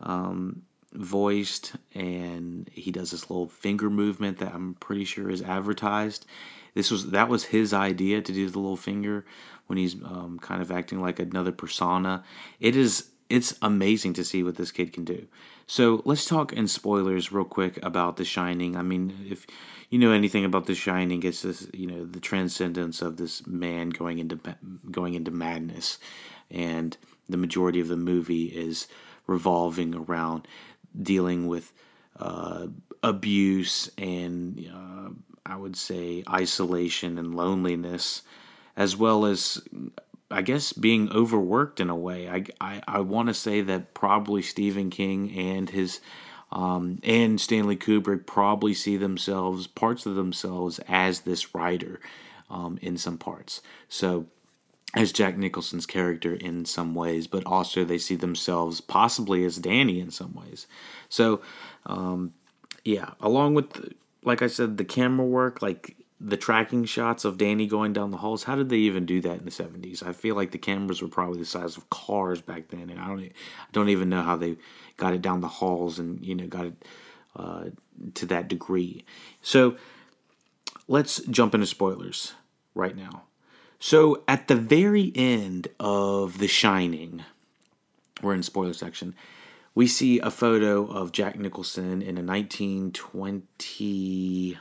um, 0.00 0.62
voiced, 0.92 1.74
and 1.94 2.68
he 2.72 2.90
does 2.90 3.10
this 3.10 3.30
little 3.30 3.48
finger 3.48 3.88
movement 3.88 4.38
that 4.38 4.54
I'm 4.54 4.74
pretty 4.74 5.04
sure 5.04 5.30
is 5.30 5.42
advertised. 5.42 6.26
This 6.74 6.90
was 6.90 7.10
that 7.10 7.28
was 7.28 7.44
his 7.44 7.72
idea 7.72 8.20
to 8.20 8.32
do 8.32 8.48
the 8.48 8.58
little 8.58 8.76
finger 8.76 9.24
when 9.66 9.78
he's 9.78 9.94
um, 9.94 10.38
kind 10.40 10.60
of 10.60 10.70
acting 10.70 11.00
like 11.00 11.18
another 11.18 11.52
persona. 11.52 12.24
It 12.60 12.76
is 12.76 13.10
it's 13.28 13.54
amazing 13.62 14.12
to 14.14 14.24
see 14.24 14.42
what 14.42 14.56
this 14.56 14.70
kid 14.70 14.92
can 14.92 15.04
do. 15.04 15.26
So 15.66 16.02
let's 16.04 16.26
talk 16.26 16.52
in 16.52 16.68
spoilers 16.68 17.32
real 17.32 17.44
quick 17.44 17.78
about 17.84 18.16
The 18.16 18.24
Shining. 18.24 18.76
I 18.76 18.82
mean, 18.82 19.26
if 19.28 19.46
you 19.90 19.98
know 19.98 20.12
anything 20.12 20.44
about 20.44 20.66
The 20.66 20.74
Shining, 20.74 21.22
it's 21.22 21.42
this 21.42 21.68
you 21.72 21.86
know 21.86 22.04
the 22.04 22.20
transcendence 22.20 23.02
of 23.02 23.16
this 23.16 23.46
man 23.46 23.90
going 23.90 24.18
into 24.18 24.38
going 24.90 25.14
into 25.14 25.30
madness 25.30 25.98
and 26.50 26.96
the 27.28 27.36
majority 27.36 27.80
of 27.80 27.88
the 27.88 27.96
movie 27.96 28.46
is 28.46 28.86
revolving 29.26 29.94
around 29.94 30.46
dealing 31.00 31.48
with 31.48 31.72
uh, 32.18 32.68
abuse 33.02 33.90
and 33.98 34.70
uh, 34.72 35.10
I 35.44 35.56
would 35.56 35.76
say 35.76 36.24
isolation 36.28 37.18
and 37.18 37.34
loneliness, 37.34 38.22
as 38.76 38.96
well 38.96 39.24
as 39.24 39.62
I 40.30 40.42
guess 40.42 40.72
being 40.72 41.10
overworked 41.12 41.80
in 41.80 41.90
a 41.90 41.96
way. 41.96 42.28
I 42.28 42.44
I, 42.60 42.82
I 42.86 43.00
want 43.00 43.28
to 43.28 43.34
say 43.34 43.60
that 43.62 43.94
probably 43.94 44.42
Stephen 44.42 44.90
King 44.90 45.36
and 45.36 45.70
his 45.70 46.00
um, 46.52 47.00
and 47.02 47.40
Stanley 47.40 47.76
Kubrick 47.76 48.26
probably 48.26 48.74
see 48.74 48.96
themselves 48.96 49.66
parts 49.66 50.06
of 50.06 50.14
themselves 50.14 50.78
as 50.88 51.20
this 51.20 51.54
writer 51.54 52.00
um, 52.48 52.78
in 52.80 52.96
some 52.96 53.18
parts. 53.18 53.62
So 53.88 54.26
as 54.94 55.12
Jack 55.12 55.36
Nicholson's 55.36 55.86
character 55.86 56.34
in 56.34 56.64
some 56.64 56.94
ways, 56.94 57.26
but 57.26 57.44
also 57.44 57.84
they 57.84 57.98
see 57.98 58.14
themselves 58.16 58.80
possibly 58.80 59.44
as 59.44 59.58
Danny 59.58 60.00
in 60.00 60.10
some 60.10 60.32
ways. 60.34 60.66
So, 61.08 61.42
um, 61.84 62.32
yeah, 62.84 63.10
along 63.20 63.54
with, 63.54 63.92
like 64.22 64.40
I 64.40 64.46
said, 64.46 64.78
the 64.78 64.84
camera 64.84 65.26
work, 65.26 65.60
like 65.60 65.96
the 66.20 66.36
tracking 66.36 66.84
shots 66.84 67.24
of 67.24 67.38
Danny 67.38 67.66
going 67.66 67.92
down 67.92 68.10
the 68.10 68.16
halls. 68.16 68.44
How 68.44 68.56
did 68.56 68.68
they 68.68 68.78
even 68.78 69.06
do 69.06 69.20
that 69.20 69.38
in 69.38 69.44
the 69.44 69.50
seventies? 69.50 70.02
I 70.02 70.12
feel 70.12 70.34
like 70.34 70.50
the 70.50 70.58
cameras 70.58 71.02
were 71.02 71.08
probably 71.08 71.38
the 71.38 71.44
size 71.44 71.76
of 71.76 71.88
cars 71.90 72.40
back 72.40 72.68
then, 72.68 72.90
and 72.90 72.98
I 72.98 73.08
don't, 73.08 73.20
I 73.20 73.32
don't 73.72 73.90
even 73.90 74.08
know 74.08 74.22
how 74.22 74.36
they 74.36 74.56
got 74.96 75.14
it 75.14 75.22
down 75.22 75.40
the 75.40 75.48
halls 75.48 75.98
and 75.98 76.24
you 76.24 76.34
know 76.34 76.46
got 76.46 76.66
it 76.66 76.84
uh, 77.36 77.64
to 78.14 78.26
that 78.26 78.48
degree. 78.48 79.04
So, 79.42 79.76
let's 80.88 81.20
jump 81.24 81.54
into 81.54 81.66
spoilers 81.66 82.34
right 82.74 82.96
now. 82.96 83.24
So 83.78 84.22
at 84.26 84.48
the 84.48 84.56
very 84.56 85.12
end 85.14 85.68
of 85.78 86.38
The 86.38 86.48
Shining, 86.48 87.24
we're 88.22 88.32
in 88.34 88.42
spoiler 88.42 88.72
section. 88.72 89.14
We 89.74 89.86
see 89.86 90.18
a 90.18 90.30
photo 90.30 90.86
of 90.86 91.12
Jack 91.12 91.38
Nicholson 91.38 92.00
in 92.00 92.16
a 92.16 92.22
1920 92.22 94.56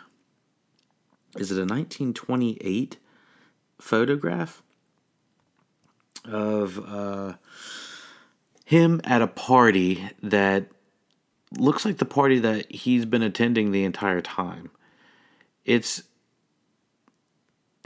is 1.37 1.51
it 1.51 1.55
a 1.55 1.61
1928 1.61 2.97
photograph 3.79 4.61
of 6.23 6.79
uh, 6.85 7.33
him 8.65 9.01
at 9.03 9.21
a 9.21 9.27
party 9.27 10.09
that 10.23 10.67
looks 11.57 11.85
like 11.85 11.97
the 11.97 12.05
party 12.05 12.39
that 12.39 12.71
he's 12.71 13.05
been 13.05 13.21
attending 13.21 13.71
the 13.71 13.83
entire 13.83 14.21
time. 14.21 14.71
It's 15.63 16.03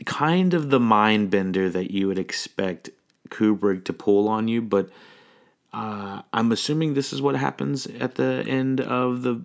kind 0.05 0.53
of 0.53 0.69
the 0.69 0.79
mind 0.79 1.29
bender 1.29 1.69
that 1.69 1.91
you 1.91 2.07
would 2.07 2.19
expect 2.19 2.89
Kubrick 3.29 3.85
to 3.85 3.93
pull 3.93 4.27
on 4.27 4.47
you, 4.47 4.61
but 4.61 4.89
uh, 5.71 6.21
I'm 6.33 6.51
assuming 6.51 6.93
this 6.93 7.13
is 7.13 7.21
what 7.21 7.35
happens 7.35 7.85
at 7.85 8.15
the 8.15 8.43
end 8.47 8.81
of 8.81 9.21
the. 9.21 9.41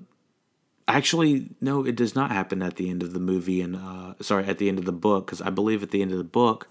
Actually, 0.86 1.50
no, 1.60 1.84
it 1.84 1.96
does 1.96 2.14
not 2.14 2.30
happen 2.30 2.62
at 2.62 2.76
the 2.76 2.90
end 2.90 3.02
of 3.02 3.14
the 3.14 3.20
movie, 3.20 3.62
and 3.62 3.74
uh, 3.76 4.14
sorry, 4.20 4.44
at 4.44 4.58
the 4.58 4.68
end 4.68 4.78
of 4.78 4.84
the 4.84 4.92
book, 4.92 5.26
because 5.26 5.40
I 5.40 5.48
believe 5.50 5.82
at 5.82 5.90
the 5.90 6.02
end 6.02 6.12
of 6.12 6.18
the 6.18 6.24
book, 6.24 6.68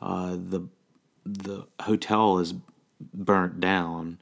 uh, 0.00 0.32
the 0.32 0.68
the 1.24 1.66
hotel 1.80 2.38
is 2.38 2.54
burnt 3.12 3.60
down, 3.60 4.18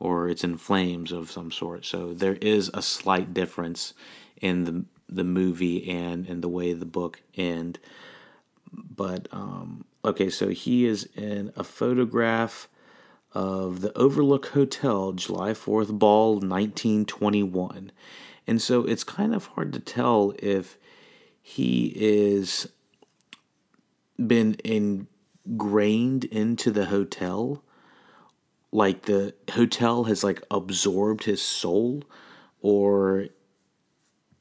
or 0.00 0.28
it's 0.28 0.42
in 0.42 0.56
flames 0.56 1.12
of 1.12 1.30
some 1.30 1.50
sort. 1.52 1.84
So 1.84 2.12
there 2.12 2.34
is 2.40 2.70
a 2.74 2.82
slight 2.82 3.32
difference 3.32 3.94
in 4.40 4.64
the 4.64 4.84
the 5.08 5.24
movie 5.24 5.88
and 5.88 6.26
in 6.26 6.40
the 6.40 6.48
way 6.48 6.72
the 6.72 6.84
book 6.84 7.22
end. 7.36 7.78
But 8.72 9.28
um, 9.30 9.84
okay, 10.04 10.28
so 10.28 10.48
he 10.48 10.86
is 10.86 11.08
in 11.14 11.52
a 11.56 11.62
photograph 11.62 12.68
of 13.32 13.80
the 13.80 13.96
Overlook 13.96 14.46
Hotel, 14.46 15.12
July 15.12 15.50
4th 15.50 15.98
Ball 15.98 16.34
1921. 16.34 17.92
And 18.46 18.62
so 18.62 18.84
it's 18.84 19.04
kind 19.04 19.34
of 19.34 19.46
hard 19.46 19.72
to 19.72 19.80
tell 19.80 20.32
if 20.38 20.78
he 21.42 21.92
is 21.96 22.68
been 24.24 24.56
ingrained 24.64 26.24
into 26.24 26.70
the 26.70 26.86
hotel 26.86 27.62
like 28.72 29.02
the 29.02 29.34
hotel 29.52 30.04
has 30.04 30.24
like 30.24 30.42
absorbed 30.50 31.24
his 31.24 31.42
soul 31.42 32.02
or 32.62 33.26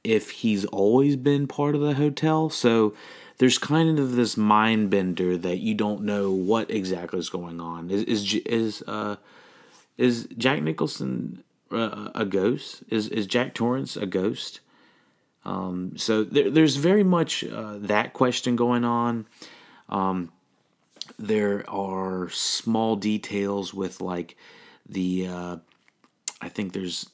if 0.04 0.32
he's 0.32 0.66
always 0.66 1.16
been 1.18 1.46
part 1.46 1.76
of 1.76 1.82
the 1.82 1.94
hotel 1.94 2.50
so 2.50 2.94
there's 3.38 3.58
kind 3.58 4.00
of 4.00 4.16
this 4.16 4.38
mind 4.38 4.90
bender 4.90 5.38
that 5.38 5.58
you 5.58 5.74
don't 5.74 6.02
know 6.02 6.32
what 6.32 6.72
exactly 6.72 7.20
is 7.20 7.30
going 7.30 7.60
on. 7.60 7.90
Is 7.90 8.04
is 8.04 8.36
is 8.46 8.84
uh 8.88 9.18
is 9.98 10.28
Jack 10.38 10.62
Nicholson 10.62 11.44
uh, 11.72 12.10
a 12.16 12.26
ghost? 12.26 12.84
Is 12.90 13.08
is 13.08 13.28
Jack 13.28 13.54
Torrance 13.54 13.98
a 13.98 14.06
ghost? 14.06 14.60
Um, 15.44 15.96
so 15.96 16.24
there, 16.24 16.50
there's 16.50 16.76
very 16.76 17.04
much 17.04 17.44
uh, 17.44 17.78
that 17.80 18.14
question 18.14 18.56
going 18.56 18.84
on. 18.84 19.28
Um, 19.90 20.32
there 21.20 21.64
are 21.70 22.30
small 22.30 22.96
details 22.96 23.74
with 23.74 24.02
like 24.02 24.36
the 24.88 25.28
uh, 25.28 25.58
I 26.42 26.50
think 26.50 26.74
there's 26.74 27.10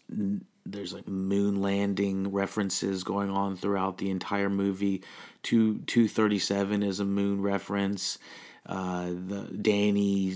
there's 0.66 0.94
like 0.94 1.08
moon 1.08 1.62
landing 1.62 2.32
references 2.32 3.04
going 3.04 3.30
on 3.30 3.56
throughout 3.56 3.98
the 3.98 4.10
entire 4.10 4.50
movie. 4.50 5.04
Two 5.44 5.80
two 5.80 6.08
thirty 6.08 6.40
seven 6.40 6.84
is 6.84 7.00
a 7.00 7.06
moon 7.06 7.42
reference. 7.42 8.18
Uh, 8.66 9.08
the 9.08 9.50
Danny 9.62 10.36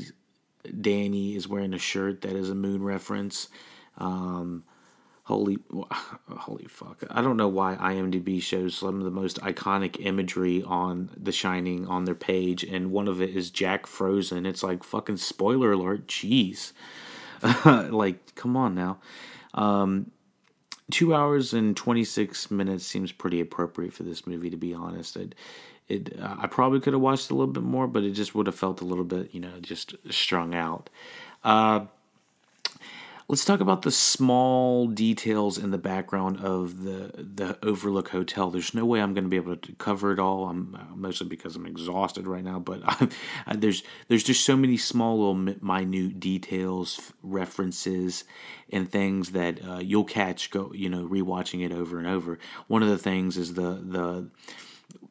Danny 0.81 1.35
is 1.35 1.47
wearing 1.47 1.73
a 1.73 1.79
shirt 1.79 2.21
that 2.21 2.35
is 2.35 2.49
a 2.49 2.55
moon 2.55 2.83
reference. 2.83 3.49
Um, 3.97 4.63
holy 5.25 5.57
holy 6.29 6.65
fuck. 6.65 7.03
I 7.09 7.21
don't 7.21 7.37
know 7.37 7.47
why 7.47 7.75
imdb 7.75 8.41
shows 8.41 8.75
some 8.75 8.99
of 8.99 9.03
the 9.03 9.11
most 9.11 9.41
iconic 9.41 9.97
imagery 10.05 10.63
on 10.63 11.09
the 11.17 11.31
shining 11.31 11.87
on 11.87 12.05
their 12.05 12.15
page 12.15 12.63
and 12.63 12.91
one 12.91 13.07
of 13.07 13.21
it 13.21 13.31
is 13.31 13.49
jack 13.49 13.87
frozen. 13.87 14.45
It's 14.45 14.63
like 14.63 14.83
fucking 14.83 15.17
spoiler 15.17 15.73
alert 15.73 16.07
jeez. 16.07 16.71
Like 17.91 18.35
come 18.35 18.55
on 18.55 18.75
now. 18.75 18.99
Um, 19.53 20.11
two 20.91 21.15
hours 21.15 21.53
and 21.53 21.75
26 21.75 22.51
minutes 22.51 22.85
seems 22.85 23.11
pretty 23.11 23.41
appropriate 23.41 23.93
for 23.93 24.03
this 24.03 24.27
movie 24.27 24.51
to 24.51 24.57
be 24.57 24.73
honest. 24.73 25.17
It, 25.17 25.35
it 25.87 26.19
uh, 26.19 26.35
i 26.39 26.47
probably 26.47 26.79
could 26.79 26.93
have 26.93 27.01
watched 27.01 27.29
a 27.29 27.35
little 27.35 27.51
bit 27.51 27.61
more 27.63 27.87
but 27.87 28.03
it 28.03 28.11
just 28.11 28.33
would 28.33 28.47
have 28.47 28.55
felt 28.55 28.81
a 28.81 28.85
little 28.85 29.03
bit 29.03 29.33
you 29.33 29.39
know 29.39 29.59
just 29.59 29.95
strung 30.11 30.53
out. 30.53 30.91
Uh, 31.43 31.85
Let's 33.27 33.43
talk 33.43 33.59
about 33.59 33.81
the 33.81 33.89
small 33.89 34.85
details 34.85 35.57
in 35.57 35.71
the 35.71 35.79
background 35.79 36.41
of 36.41 36.83
the 36.83 37.11
the 37.15 37.57
Overlook 37.63 38.09
Hotel. 38.09 38.51
There's 38.51 38.75
no 38.75 38.85
way 38.85 39.01
I'm 39.01 39.15
going 39.15 39.23
to 39.23 39.29
be 39.31 39.35
able 39.35 39.55
to 39.55 39.71
cover 39.73 40.11
it 40.11 40.19
all. 40.19 40.45
I'm 40.45 40.75
uh, 40.75 40.95
mostly 40.95 41.27
because 41.27 41.55
I'm 41.55 41.65
exhausted 41.65 42.27
right 42.27 42.43
now. 42.43 42.59
But 42.59 42.81
I, 43.47 43.55
there's 43.55 43.81
there's 44.09 44.23
just 44.23 44.45
so 44.45 44.55
many 44.55 44.77
small 44.77 45.17
little 45.17 45.33
minute 45.33 46.19
details, 46.19 47.13
references, 47.23 48.25
and 48.71 48.91
things 48.91 49.31
that 49.31 49.59
uh, 49.67 49.79
you'll 49.79 50.03
catch 50.03 50.51
go 50.51 50.71
you 50.75 50.87
know 50.87 51.07
rewatching 51.07 51.65
it 51.65 51.71
over 51.71 51.97
and 51.97 52.05
over. 52.05 52.37
One 52.67 52.83
of 52.83 52.89
the 52.89 52.97
things 52.99 53.37
is 53.37 53.55
the 53.55 53.81
the 53.83 54.29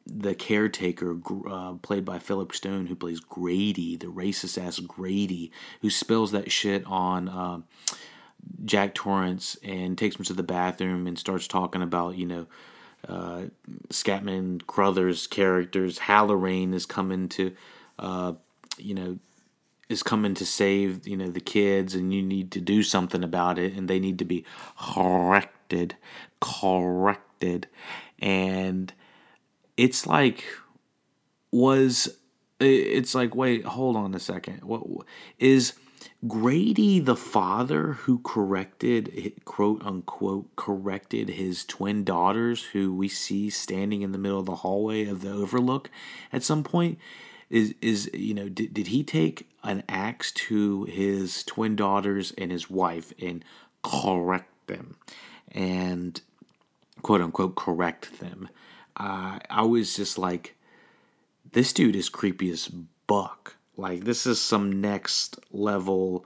the 0.07 0.35
caretaker, 0.35 1.17
uh, 1.49 1.73
played 1.73 2.05
by 2.05 2.19
Philip 2.19 2.53
Stone, 2.53 2.85
who 2.85 2.95
plays 2.95 3.19
Grady, 3.19 3.97
the 3.97 4.07
racist 4.07 4.63
ass 4.63 4.79
Grady, 4.79 5.51
who 5.81 5.89
spills 5.89 6.31
that 6.31 6.51
shit 6.51 6.85
on 6.85 7.27
uh, 7.27 7.61
Jack 8.63 8.93
Torrance 8.93 9.57
and 9.63 9.97
takes 9.97 10.15
him 10.15 10.25
to 10.25 10.33
the 10.33 10.43
bathroom 10.43 11.07
and 11.07 11.17
starts 11.17 11.47
talking 11.47 11.81
about, 11.81 12.17
you 12.17 12.25
know, 12.25 12.47
uh, 13.07 13.43
Scatman 13.89 14.65
Crothers' 14.65 15.27
characters. 15.27 15.99
Hallorann 15.99 16.73
is 16.73 16.85
coming 16.85 17.29
to, 17.29 17.53
uh, 17.99 18.33
you 18.77 18.95
know, 18.95 19.19
is 19.89 20.01
coming 20.01 20.33
to 20.33 20.45
save, 20.45 21.07
you 21.07 21.15
know, 21.15 21.29
the 21.29 21.39
kids, 21.39 21.93
and 21.93 22.13
you 22.13 22.23
need 22.23 22.51
to 22.51 22.61
do 22.61 22.81
something 22.81 23.23
about 23.23 23.59
it, 23.59 23.73
and 23.73 23.87
they 23.87 23.99
need 23.99 24.17
to 24.19 24.25
be 24.25 24.43
corrected, 24.79 25.95
corrected, 26.39 27.67
and 28.19 28.91
it's 29.77 30.07
like 30.07 30.43
was 31.51 32.17
it's 32.59 33.13
like 33.13 33.35
wait 33.35 33.65
hold 33.65 33.95
on 33.95 34.15
a 34.15 34.19
second 34.19 34.63
what 34.63 34.81
is 35.39 35.73
grady 36.27 36.99
the 36.99 37.15
father 37.15 37.93
who 37.93 38.19
corrected 38.19 39.33
quote 39.45 39.81
unquote 39.85 40.47
corrected 40.55 41.29
his 41.29 41.63
twin 41.65 42.03
daughters 42.03 42.63
who 42.73 42.93
we 42.93 43.07
see 43.07 43.49
standing 43.49 44.01
in 44.01 44.11
the 44.11 44.17
middle 44.17 44.39
of 44.39 44.45
the 44.45 44.55
hallway 44.55 45.05
of 45.05 45.21
the 45.21 45.31
overlook 45.31 45.89
at 46.33 46.41
some 46.41 46.63
point 46.63 46.97
is 47.49 47.75
is 47.81 48.09
you 48.13 48.33
know 48.33 48.49
did, 48.49 48.73
did 48.73 48.87
he 48.87 49.03
take 49.03 49.47
an 49.63 49.83
axe 49.87 50.31
to 50.31 50.85
his 50.85 51.43
twin 51.43 51.75
daughters 51.75 52.33
and 52.37 52.51
his 52.51 52.69
wife 52.69 53.13
and 53.21 53.45
correct 53.83 54.67
them 54.67 54.95
and 55.51 56.21
quote 57.03 57.21
unquote 57.21 57.55
correct 57.55 58.19
them 58.19 58.49
uh, 58.97 59.39
I 59.49 59.63
was 59.63 59.95
just 59.95 60.17
like, 60.17 60.55
this 61.51 61.73
dude 61.73 61.95
is 61.95 62.09
creepy 62.09 62.49
as 62.49 62.67
buck. 63.07 63.55
Like 63.77 64.03
this 64.03 64.25
is 64.25 64.41
some 64.41 64.81
next 64.81 65.39
level 65.51 66.25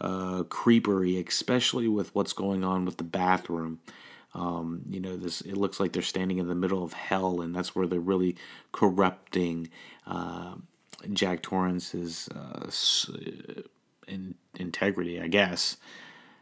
uh, 0.00 0.44
creepery, 0.44 1.26
especially 1.26 1.88
with 1.88 2.14
what's 2.14 2.32
going 2.32 2.64
on 2.64 2.84
with 2.84 2.96
the 2.96 3.04
bathroom. 3.04 3.80
Um, 4.34 4.82
you 4.88 5.00
know, 5.00 5.16
this 5.16 5.40
it 5.40 5.56
looks 5.56 5.80
like 5.80 5.92
they're 5.92 6.02
standing 6.02 6.38
in 6.38 6.48
the 6.48 6.54
middle 6.54 6.84
of 6.84 6.92
hell, 6.92 7.40
and 7.40 7.54
that's 7.54 7.74
where 7.74 7.86
they're 7.86 7.98
really 8.00 8.36
corrupting 8.72 9.68
uh, 10.06 10.54
Jack 11.12 11.42
Torrance's 11.42 12.28
uh, 12.28 12.70
in, 14.06 14.34
integrity, 14.56 15.20
I 15.20 15.28
guess, 15.28 15.76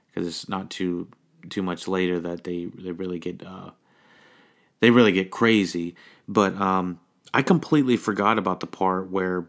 because 0.09 0.27
it's 0.27 0.49
not 0.49 0.71
too 0.71 1.09
too 1.49 1.63
much 1.63 1.87
later 1.87 2.19
that 2.21 2.45
they 2.45 2.67
they 2.67 2.93
really 2.93 3.19
get 3.19 3.45
uh, 3.47 3.71
they 4.81 4.91
really 4.91 5.13
get 5.13 5.31
crazy. 5.31 5.95
But 6.29 6.55
um, 6.61 7.01
I 7.33 7.43
completely 7.43 7.97
forgot 7.97 8.39
about 8.39 8.61
the 8.61 8.67
part 8.67 9.11
where 9.11 9.49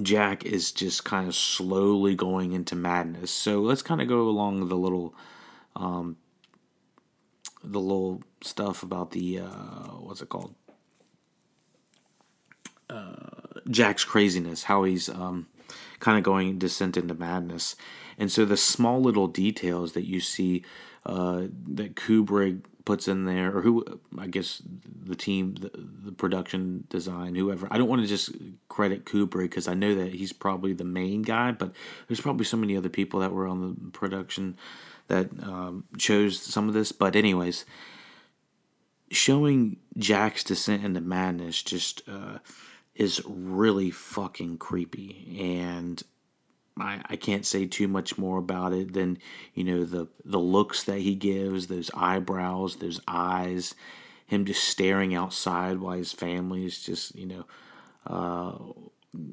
Jack 0.00 0.44
is 0.44 0.72
just 0.72 1.04
kind 1.04 1.28
of 1.28 1.34
slowly 1.34 2.14
going 2.14 2.52
into 2.52 2.74
madness. 2.74 3.30
So 3.30 3.60
let's 3.60 3.82
kind 3.82 4.00
of 4.00 4.08
go 4.08 4.28
along 4.28 4.68
the 4.68 4.76
little, 4.76 5.14
um, 5.76 6.16
the 7.62 7.78
little 7.78 8.22
stuff 8.42 8.82
about 8.82 9.10
the 9.10 9.40
uh, 9.40 9.88
what's 10.00 10.22
it 10.22 10.28
called? 10.30 10.54
Uh, 12.88 13.60
Jack's 13.70 14.04
craziness, 14.04 14.64
how 14.64 14.84
he's 14.84 15.08
um, 15.08 15.46
kind 16.00 16.18
of 16.18 16.24
going 16.24 16.58
descent 16.58 16.96
into 16.96 17.14
madness, 17.14 17.76
and 18.18 18.30
so 18.30 18.44
the 18.44 18.56
small 18.56 19.00
little 19.00 19.28
details 19.28 19.92
that 19.92 20.06
you 20.06 20.20
see 20.20 20.64
uh, 21.06 21.44
that 21.68 21.96
Kubrick 21.96 22.62
puts 22.84 23.08
in 23.08 23.24
there, 23.24 23.56
or 23.56 23.62
who 23.62 23.84
I 24.18 24.26
guess 24.26 24.62
the 25.04 25.14
team, 25.14 25.54
the, 25.54 25.70
the 26.04 26.12
production 26.12 26.84
design, 26.88 27.34
whoever. 27.34 27.68
I 27.70 27.78
don't 27.78 27.88
want 27.88 28.02
to 28.02 28.08
just 28.08 28.30
credit 28.68 29.04
Kubrick 29.04 29.50
because 29.50 29.68
I 29.68 29.74
know 29.74 29.94
that 29.94 30.14
he's 30.14 30.32
probably 30.32 30.72
the 30.72 30.84
main 30.84 31.22
guy, 31.22 31.52
but 31.52 31.72
there's 32.08 32.20
probably 32.20 32.44
so 32.44 32.56
many 32.56 32.76
other 32.76 32.88
people 32.88 33.20
that 33.20 33.32
were 33.32 33.46
on 33.46 33.60
the 33.60 33.90
production 33.90 34.56
that 35.08 35.30
um, 35.42 35.84
chose 35.98 36.40
some 36.40 36.68
of 36.68 36.74
this. 36.74 36.92
But 36.92 37.16
anyways, 37.16 37.64
showing 39.10 39.76
Jack's 39.96 40.44
descent 40.44 40.84
into 40.84 41.00
madness 41.00 41.62
just 41.62 42.02
uh, 42.08 42.38
is 42.94 43.22
really 43.26 43.90
fucking 43.90 44.58
creepy, 44.58 45.38
and 45.40 46.02
I, 46.78 47.02
I 47.06 47.16
can't 47.16 47.44
say 47.44 47.66
too 47.66 47.88
much 47.88 48.16
more 48.16 48.38
about 48.38 48.72
it 48.72 48.92
than 48.92 49.18
you 49.54 49.64
know 49.64 49.84
the 49.84 50.08
the 50.24 50.38
looks 50.38 50.84
that 50.84 51.00
he 51.00 51.14
gives, 51.14 51.66
those 51.66 51.90
eyebrows, 51.94 52.76
those 52.76 53.00
eyes, 53.06 53.74
him 54.26 54.44
just 54.44 54.64
staring 54.64 55.14
outside 55.14 55.78
while 55.78 55.96
his 55.96 56.12
family 56.12 56.64
is 56.64 56.82
just 56.82 57.14
you 57.14 57.26
know 57.26 57.44
uh, 58.06 58.58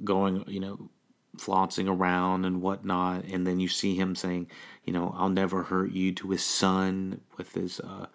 going 0.03 0.43
you 0.47 0.59
know 0.59 0.89
flaunting 1.37 1.87
around 1.87 2.43
and 2.45 2.61
whatnot, 2.61 3.23
and 3.25 3.47
then 3.47 3.59
you 3.59 3.69
see 3.69 3.95
him 3.95 4.15
saying 4.15 4.47
you 4.83 4.91
know 4.91 5.13
I'll 5.17 5.29
never 5.29 5.63
hurt 5.63 5.91
you 5.91 6.11
to 6.13 6.31
his 6.31 6.43
son 6.43 7.21
with 7.37 7.53
his 7.53 7.79
uh, 7.79 8.07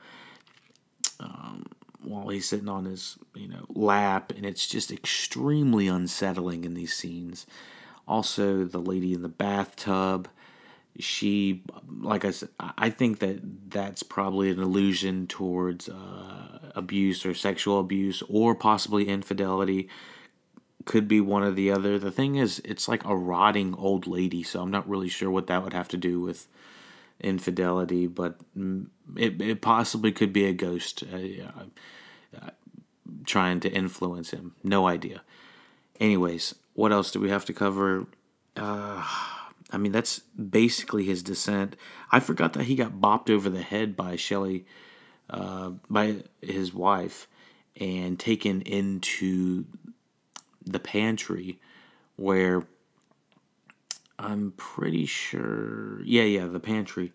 um, 1.21 1.65
while 2.03 2.29
he's 2.29 2.47
sitting 2.47 2.69
on 2.69 2.85
his 2.85 3.17
you 3.35 3.49
know 3.49 3.65
lap, 3.71 4.33
and 4.37 4.45
it's 4.45 4.67
just 4.67 4.93
extremely 4.93 5.89
unsettling 5.89 6.65
in 6.65 6.75
these 6.75 6.95
scenes. 6.95 7.47
Also, 8.07 8.65
the 8.65 8.79
lady 8.79 9.13
in 9.13 9.23
the 9.23 9.29
bathtub. 9.29 10.29
She, 10.99 11.63
like 12.01 12.25
I 12.25 12.31
said, 12.31 12.51
I 12.61 12.91
think 12.91 13.19
that 13.19 13.71
that's 13.71 14.05
probably 14.05 14.51
an 14.51 14.61
allusion 14.61 15.27
towards 15.27 15.89
uh, 15.89 16.71
abuse 16.77 17.27
or 17.27 17.35
sexual 17.35 17.81
abuse 17.81 18.23
or 18.29 18.55
possibly 18.55 19.09
infidelity. 19.09 19.89
Could 20.85 21.09
be 21.09 21.21
one 21.21 21.43
or 21.43 21.51
the 21.51 21.73
other. 21.73 21.99
The 21.99 22.13
thing 22.13 22.37
is, 22.37 22.61
it's 22.65 22.87
like 22.87 23.05
a 23.05 23.17
rotting 23.17 23.75
old 23.75 24.07
lady, 24.07 24.43
so 24.45 24.63
I'm 24.63 24.71
not 24.71 24.89
really 24.89 25.09
sure 25.09 25.31
what 25.31 25.49
that 25.49 25.65
would 25.65 25.73
have 25.73 25.89
to 25.89 25.97
do 25.97 26.21
with 26.21 26.47
infidelity, 27.21 28.07
but 28.07 28.39
it, 29.17 29.41
it 29.41 29.63
possibly 29.63 30.13
could 30.13 30.33
be 30.33 30.45
a 30.45 30.53
ghost 30.53 31.03
uh, 31.13 32.37
uh, 32.37 32.51
trying 33.25 33.61
to 33.61 33.71
influence 33.71 34.31
him. 34.31 34.55
No 34.63 34.87
idea. 34.87 35.23
Anyways, 35.99 36.55
what 36.75 36.93
else 36.93 37.11
do 37.11 37.21
we 37.21 37.31
have 37.31 37.45
to 37.47 37.53
cover? 37.53 38.07
Uh, 38.57 39.05
I 39.71 39.79
mean, 39.79 39.93
that's 39.93 40.21
basically 40.21 41.05
his 41.05 41.23
descent. 41.23 41.77
I 42.13 42.21
forgot 42.21 42.53
that 42.53 42.65
he 42.65 42.77
got 42.77 43.01
bopped 43.01 43.31
over 43.31 43.49
the 43.49 43.63
head 43.63 43.97
by 43.97 44.17
Shelley, 44.17 44.67
uh, 45.31 45.71
by 45.89 46.23
his 46.43 46.75
wife, 46.75 47.27
and 47.81 48.19
taken 48.19 48.63
into 48.63 49.65
the 50.65 50.79
pantry 50.79 51.59
where 52.17 52.65
I'm 54.19 54.53
pretty 54.57 55.07
sure. 55.07 56.03
Yeah, 56.03 56.23
yeah, 56.23 56.47
the 56.47 56.61
pantry. 56.61 57.13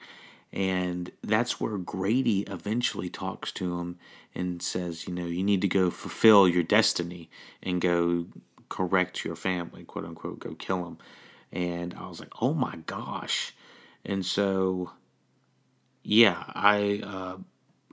And 0.52 1.12
that's 1.24 1.62
where 1.62 1.78
Grady 1.78 2.42
eventually 2.42 3.10
talks 3.10 3.52
to 3.54 3.80
him 3.80 4.00
and 4.34 4.62
says, 4.62 5.08
you 5.08 5.14
know, 5.14 5.26
you 5.26 5.44
need 5.44 5.62
to 5.62 5.68
go 5.68 5.92
fulfill 5.92 6.48
your 6.48 6.64
destiny 6.64 7.30
and 7.62 7.80
go 7.80 8.26
correct 8.70 9.26
your 9.26 9.36
family, 9.36 9.84
quote 9.84 10.06
unquote, 10.06 10.40
go 10.40 10.56
kill 10.56 10.84
them. 10.84 10.98
And 11.52 11.94
I 11.96 12.08
was 12.08 12.20
like, 12.20 12.34
oh 12.42 12.54
my 12.54 12.78
gosh. 12.86 13.54
And 14.06 14.26
so, 14.26 14.92
yeah, 16.04 16.44
I 16.48 17.02
uh, 17.04 17.38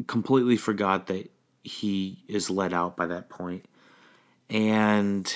completely 0.07 0.57
forgot 0.57 1.07
that 1.09 1.31
he 1.65 2.23
is 2.29 2.51
let 2.51 2.73
out 2.73 2.97
by 2.97 3.07
that 3.07 3.29
point. 3.29 3.65
And 4.49 5.35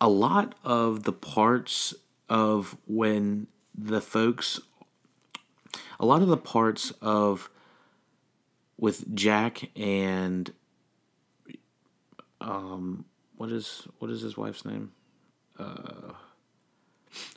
a 0.00 0.08
lot 0.08 0.54
of 0.64 1.04
the 1.04 1.12
parts 1.12 1.94
of 2.28 2.76
when 2.86 3.46
the 3.76 4.00
folks 4.00 4.60
a 6.00 6.06
lot 6.06 6.22
of 6.22 6.28
the 6.28 6.36
parts 6.36 6.92
of 7.00 7.50
with 8.76 9.14
Jack 9.14 9.70
and 9.76 10.52
um 12.40 13.04
what 13.36 13.50
is 13.50 13.86
what 13.98 14.10
is 14.10 14.20
his 14.22 14.36
wife's 14.36 14.64
name? 14.64 14.92
Uh 15.58 16.12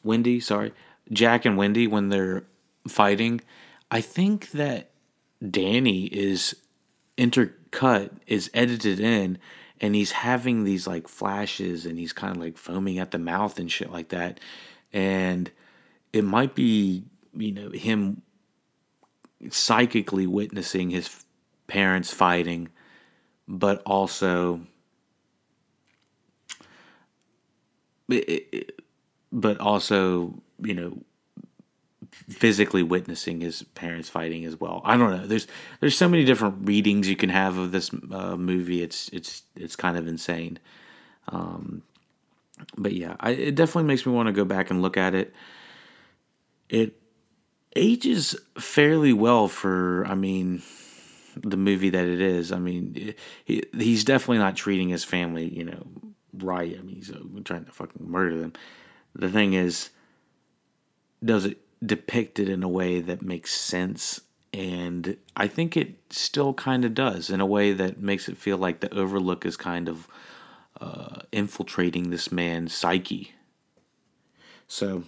Wendy, 0.04 0.40
sorry. 0.40 0.74
Jack 1.12 1.46
and 1.46 1.58
Wendy 1.58 1.88
when 1.88 2.10
they're 2.10 2.44
fighting, 2.88 3.42
I 3.92 4.02
think 4.02 4.52
that 4.52 4.90
Danny 5.48 6.06
is 6.06 6.56
intercut 7.18 8.12
is 8.28 8.50
edited 8.54 9.00
in 9.00 9.38
and 9.80 9.96
he's 9.96 10.12
having 10.12 10.64
these 10.64 10.88
like 10.88 11.08
flashes 11.08 11.86
and 11.86 11.98
he's 11.98 12.14
kind 12.14 12.36
of 12.36 12.42
like 12.42 12.58
foaming 12.58 13.00
at 13.00 13.12
the 13.12 13.20
mouth 13.20 13.60
and 13.60 13.72
shit 13.72 13.92
like 13.92 14.10
that 14.10 14.40
and 14.94 15.52
it 16.14 16.24
might 16.24 16.56
be 16.56 17.04
you 17.36 17.52
know 17.52 17.70
him 17.72 18.22
psychically 19.50 20.28
witnessing 20.28 20.90
his 20.90 21.26
parents 21.68 22.14
fighting 22.14 22.70
but 23.48 23.82
also 23.86 24.62
but 29.32 29.60
also 29.60 30.34
you 30.62 30.74
know 30.74 30.98
physically 32.30 32.84
witnessing 32.84 33.42
his 33.42 33.64
parents 33.64 34.10
fighting 34.10 34.46
as 34.46 34.60
well. 34.60 34.82
I 34.84 34.98
don't 34.98 35.12
know. 35.12 35.28
There's 35.28 35.48
there's 35.80 35.98
so 35.98 36.08
many 36.08 36.26
different 36.26 36.68
readings 36.68 37.08
you 37.10 37.16
can 37.16 37.30
have 37.30 37.58
of 37.58 37.72
this 37.72 37.92
uh, 38.12 38.36
movie. 38.38 38.82
It's 38.82 39.10
it's 39.10 39.44
it's 39.56 39.76
kind 39.76 39.98
of 39.98 40.08
insane. 40.08 40.60
Um, 41.30 41.84
but 42.78 42.94
yeah, 42.94 43.16
I, 43.20 43.32
it 43.32 43.56
definitely 43.56 43.88
makes 43.88 44.06
me 44.06 44.12
want 44.12 44.28
to 44.28 44.34
go 44.34 44.46
back 44.46 44.72
and 44.72 44.82
look 44.82 44.98
at 44.98 45.14
it. 45.14 45.34
It 46.70 47.00
ages 47.76 48.36
fairly 48.58 49.14
well 49.14 49.48
for, 49.48 50.06
I 50.08 50.16
mean, 50.16 50.64
the 51.36 51.58
movie 51.58 51.92
that 51.92 52.06
it 52.06 52.20
is. 52.20 52.52
I 52.52 52.60
mean, 52.60 53.14
he, 53.46 53.64
he's 53.74 54.04
definitely 54.04 54.40
not 54.40 54.56
treating 54.56 54.90
his 54.90 55.04
family, 55.04 55.48
you 55.48 55.66
know, 55.66 55.86
right. 56.44 56.76
I 56.78 56.82
mean, 56.82 56.96
he's 56.96 57.12
uh, 57.12 57.20
trying 57.44 57.66
to 57.66 57.72
fucking 57.72 58.10
murder 58.10 58.38
them. 58.40 58.54
The 59.16 59.30
thing 59.30 59.54
is, 59.54 59.90
does 61.24 61.46
it 61.46 61.60
depict 61.86 62.40
it 62.40 62.50
in 62.50 62.64
a 62.64 62.68
way 62.68 63.02
that 63.02 63.22
makes 63.22 63.54
sense? 63.54 64.22
And 64.54 65.18
I 65.36 65.48
think 65.48 65.76
it 65.76 65.96
still 66.10 66.54
kind 66.54 66.86
of 66.86 66.94
does 66.94 67.30
in 67.30 67.42
a 67.42 67.46
way 67.46 67.74
that 67.74 68.00
makes 68.00 68.30
it 68.30 68.38
feel 68.38 68.58
like 68.58 68.80
the 68.80 68.94
Overlook 68.94 69.46
is 69.46 69.58
kind 69.58 69.90
of 69.90 70.08
uh, 70.80 71.22
infiltrating 71.32 72.10
this 72.10 72.32
man's 72.32 72.74
psyche. 72.74 73.34
So, 74.68 75.04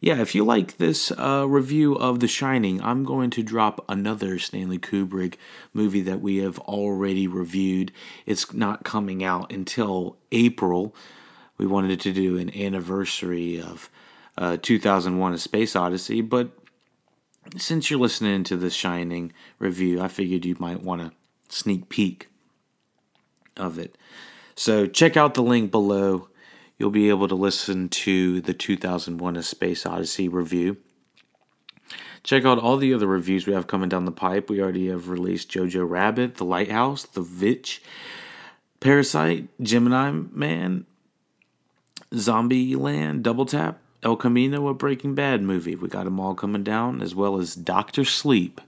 yeah, 0.00 0.20
if 0.20 0.34
you 0.34 0.44
like 0.44 0.76
this 0.76 1.10
uh, 1.10 1.44
review 1.48 1.94
of 1.94 2.20
The 2.20 2.28
Shining, 2.28 2.80
I'm 2.82 3.04
going 3.04 3.30
to 3.30 3.42
drop 3.42 3.84
another 3.88 4.38
Stanley 4.38 4.78
Kubrick 4.78 5.34
movie 5.74 6.02
that 6.02 6.20
we 6.20 6.36
have 6.38 6.58
already 6.60 7.26
reviewed. 7.26 7.90
It's 8.24 8.52
not 8.52 8.84
coming 8.84 9.24
out 9.24 9.52
until 9.52 10.16
April. 10.30 10.94
We 11.56 11.66
wanted 11.66 12.00
to 12.00 12.12
do 12.12 12.38
an 12.38 12.54
anniversary 12.56 13.60
of 13.60 13.90
uh, 14.36 14.58
2001 14.62 15.34
A 15.34 15.38
Space 15.38 15.74
Odyssey, 15.74 16.20
but 16.20 16.50
since 17.56 17.90
you're 17.90 17.98
listening 17.98 18.44
to 18.44 18.56
The 18.56 18.70
Shining 18.70 19.32
review, 19.58 20.00
I 20.00 20.06
figured 20.06 20.44
you 20.44 20.54
might 20.60 20.82
want 20.82 21.02
a 21.02 21.12
sneak 21.48 21.88
peek 21.88 22.28
of 23.56 23.78
it. 23.80 23.98
So 24.54 24.86
check 24.86 25.16
out 25.16 25.34
the 25.34 25.42
link 25.42 25.72
below. 25.72 26.28
You'll 26.78 26.90
be 26.90 27.08
able 27.08 27.26
to 27.28 27.34
listen 27.34 27.88
to 27.88 28.40
the 28.40 28.54
2001 28.54 29.36
A 29.36 29.42
Space 29.42 29.84
Odyssey 29.84 30.28
review. 30.28 30.76
Check 32.22 32.44
out 32.44 32.58
all 32.58 32.76
the 32.76 32.94
other 32.94 33.06
reviews 33.06 33.46
we 33.46 33.52
have 33.54 33.66
coming 33.66 33.88
down 33.88 34.04
the 34.04 34.12
pipe. 34.12 34.48
We 34.48 34.60
already 34.60 34.88
have 34.88 35.08
released 35.08 35.50
Jojo 35.50 35.88
Rabbit, 35.88 36.36
The 36.36 36.44
Lighthouse, 36.44 37.04
The 37.04 37.22
Vitch, 37.22 37.82
Parasite, 38.80 39.48
Gemini 39.60 40.10
Man, 40.10 40.86
Zombieland, 42.12 43.22
Double 43.22 43.46
Tap, 43.46 43.80
El 44.02 44.16
Camino, 44.16 44.68
a 44.68 44.74
Breaking 44.74 45.14
Bad 45.14 45.42
movie. 45.42 45.74
We 45.74 45.88
got 45.88 46.04
them 46.04 46.20
all 46.20 46.34
coming 46.34 46.62
down, 46.62 47.02
as 47.02 47.14
well 47.14 47.38
as 47.38 47.54
Doctor 47.56 48.04
Sleep, 48.04 48.60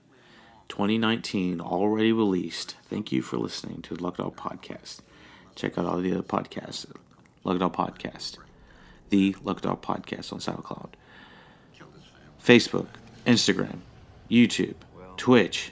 2019, 0.67 1.61
already 1.61 2.11
released. 2.11 2.75
Thank 2.83 3.11
you 3.11 3.21
for 3.21 3.37
listening 3.37 3.81
to 3.83 3.95
the 3.95 4.03
Luck 4.03 4.17
Dog 4.17 4.35
Podcast. 4.35 4.99
Check 5.55 5.77
out 5.77 5.85
all 5.85 5.97
the 5.97 6.11
other 6.11 6.23
podcasts. 6.23 6.85
Luck 7.43 7.73
Podcast. 7.73 8.37
The 9.09 9.35
Luck 9.43 9.61
Podcast 9.61 10.31
on 10.31 10.39
SoundCloud. 10.39 10.91
Facebook, 12.43 12.87
Instagram, 13.25 13.79
YouTube, 14.29 14.75
Twitch, 15.17 15.71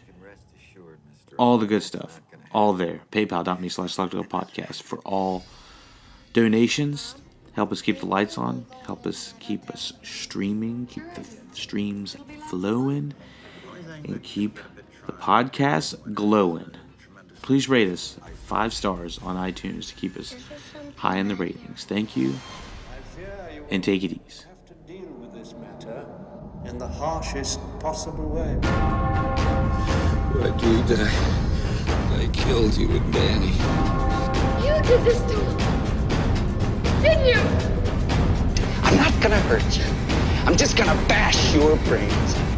all 1.37 1.57
the 1.57 1.65
good 1.65 1.83
stuff. 1.83 2.21
All 2.51 2.73
there. 2.73 3.01
PayPal.me 3.11 3.69
slash 3.69 3.95
Podcast 3.95 4.81
for 4.81 4.99
all 4.99 5.45
donations. 6.33 7.15
Help 7.53 7.71
us 7.71 7.81
keep 7.81 7.99
the 7.99 8.05
lights 8.05 8.37
on. 8.37 8.65
Help 8.85 9.05
us 9.07 9.33
keep 9.39 9.69
us 9.69 9.93
streaming. 10.03 10.85
Keep 10.87 11.03
the 11.15 11.25
streams 11.53 12.17
flowing. 12.49 13.13
And 14.03 14.21
keep 14.23 14.59
the 15.05 15.11
podcast 15.13 16.13
glowing. 16.13 16.71
Please 17.41 17.67
rate 17.67 17.89
us 17.89 18.17
five 18.45 18.73
stars 18.73 19.19
on 19.23 19.35
iTunes 19.35 19.89
to 19.89 19.95
keep 19.95 20.17
us 20.17 20.35
high 20.99 21.15
in 21.17 21.29
the 21.29 21.35
ratings. 21.35 21.85
Thank 21.85 22.17
you, 22.17 22.35
and 23.71 23.81
take 23.81 24.03
it 24.03 24.11
easy. 24.11 24.43
Have 24.47 24.65
to 24.67 24.73
deal 24.85 25.07
with 25.13 25.33
this 25.33 25.53
matter 25.53 26.05
in 26.65 26.77
the 26.77 26.87
harshest 26.87 27.61
possible 27.79 28.27
way. 28.27 28.57
I 30.41 30.49
do 30.57 30.83
that. 30.83 31.09
I 32.19 32.27
killed 32.33 32.75
you 32.75 32.89
and 32.91 33.13
Danny. 33.13 33.53
You 34.65 34.81
did 34.83 35.05
this 35.05 35.21
to 35.21 35.39
him, 35.39 35.57
didn't 37.01 37.27
you? 37.27 37.41
I'm 38.83 38.97
not 38.97 39.13
gonna 39.21 39.39
hurt 39.47 39.77
you. 39.77 39.85
I'm 40.45 40.57
just 40.57 40.75
gonna 40.75 40.95
bash 41.07 41.55
your 41.55 41.77
brains. 41.87 42.48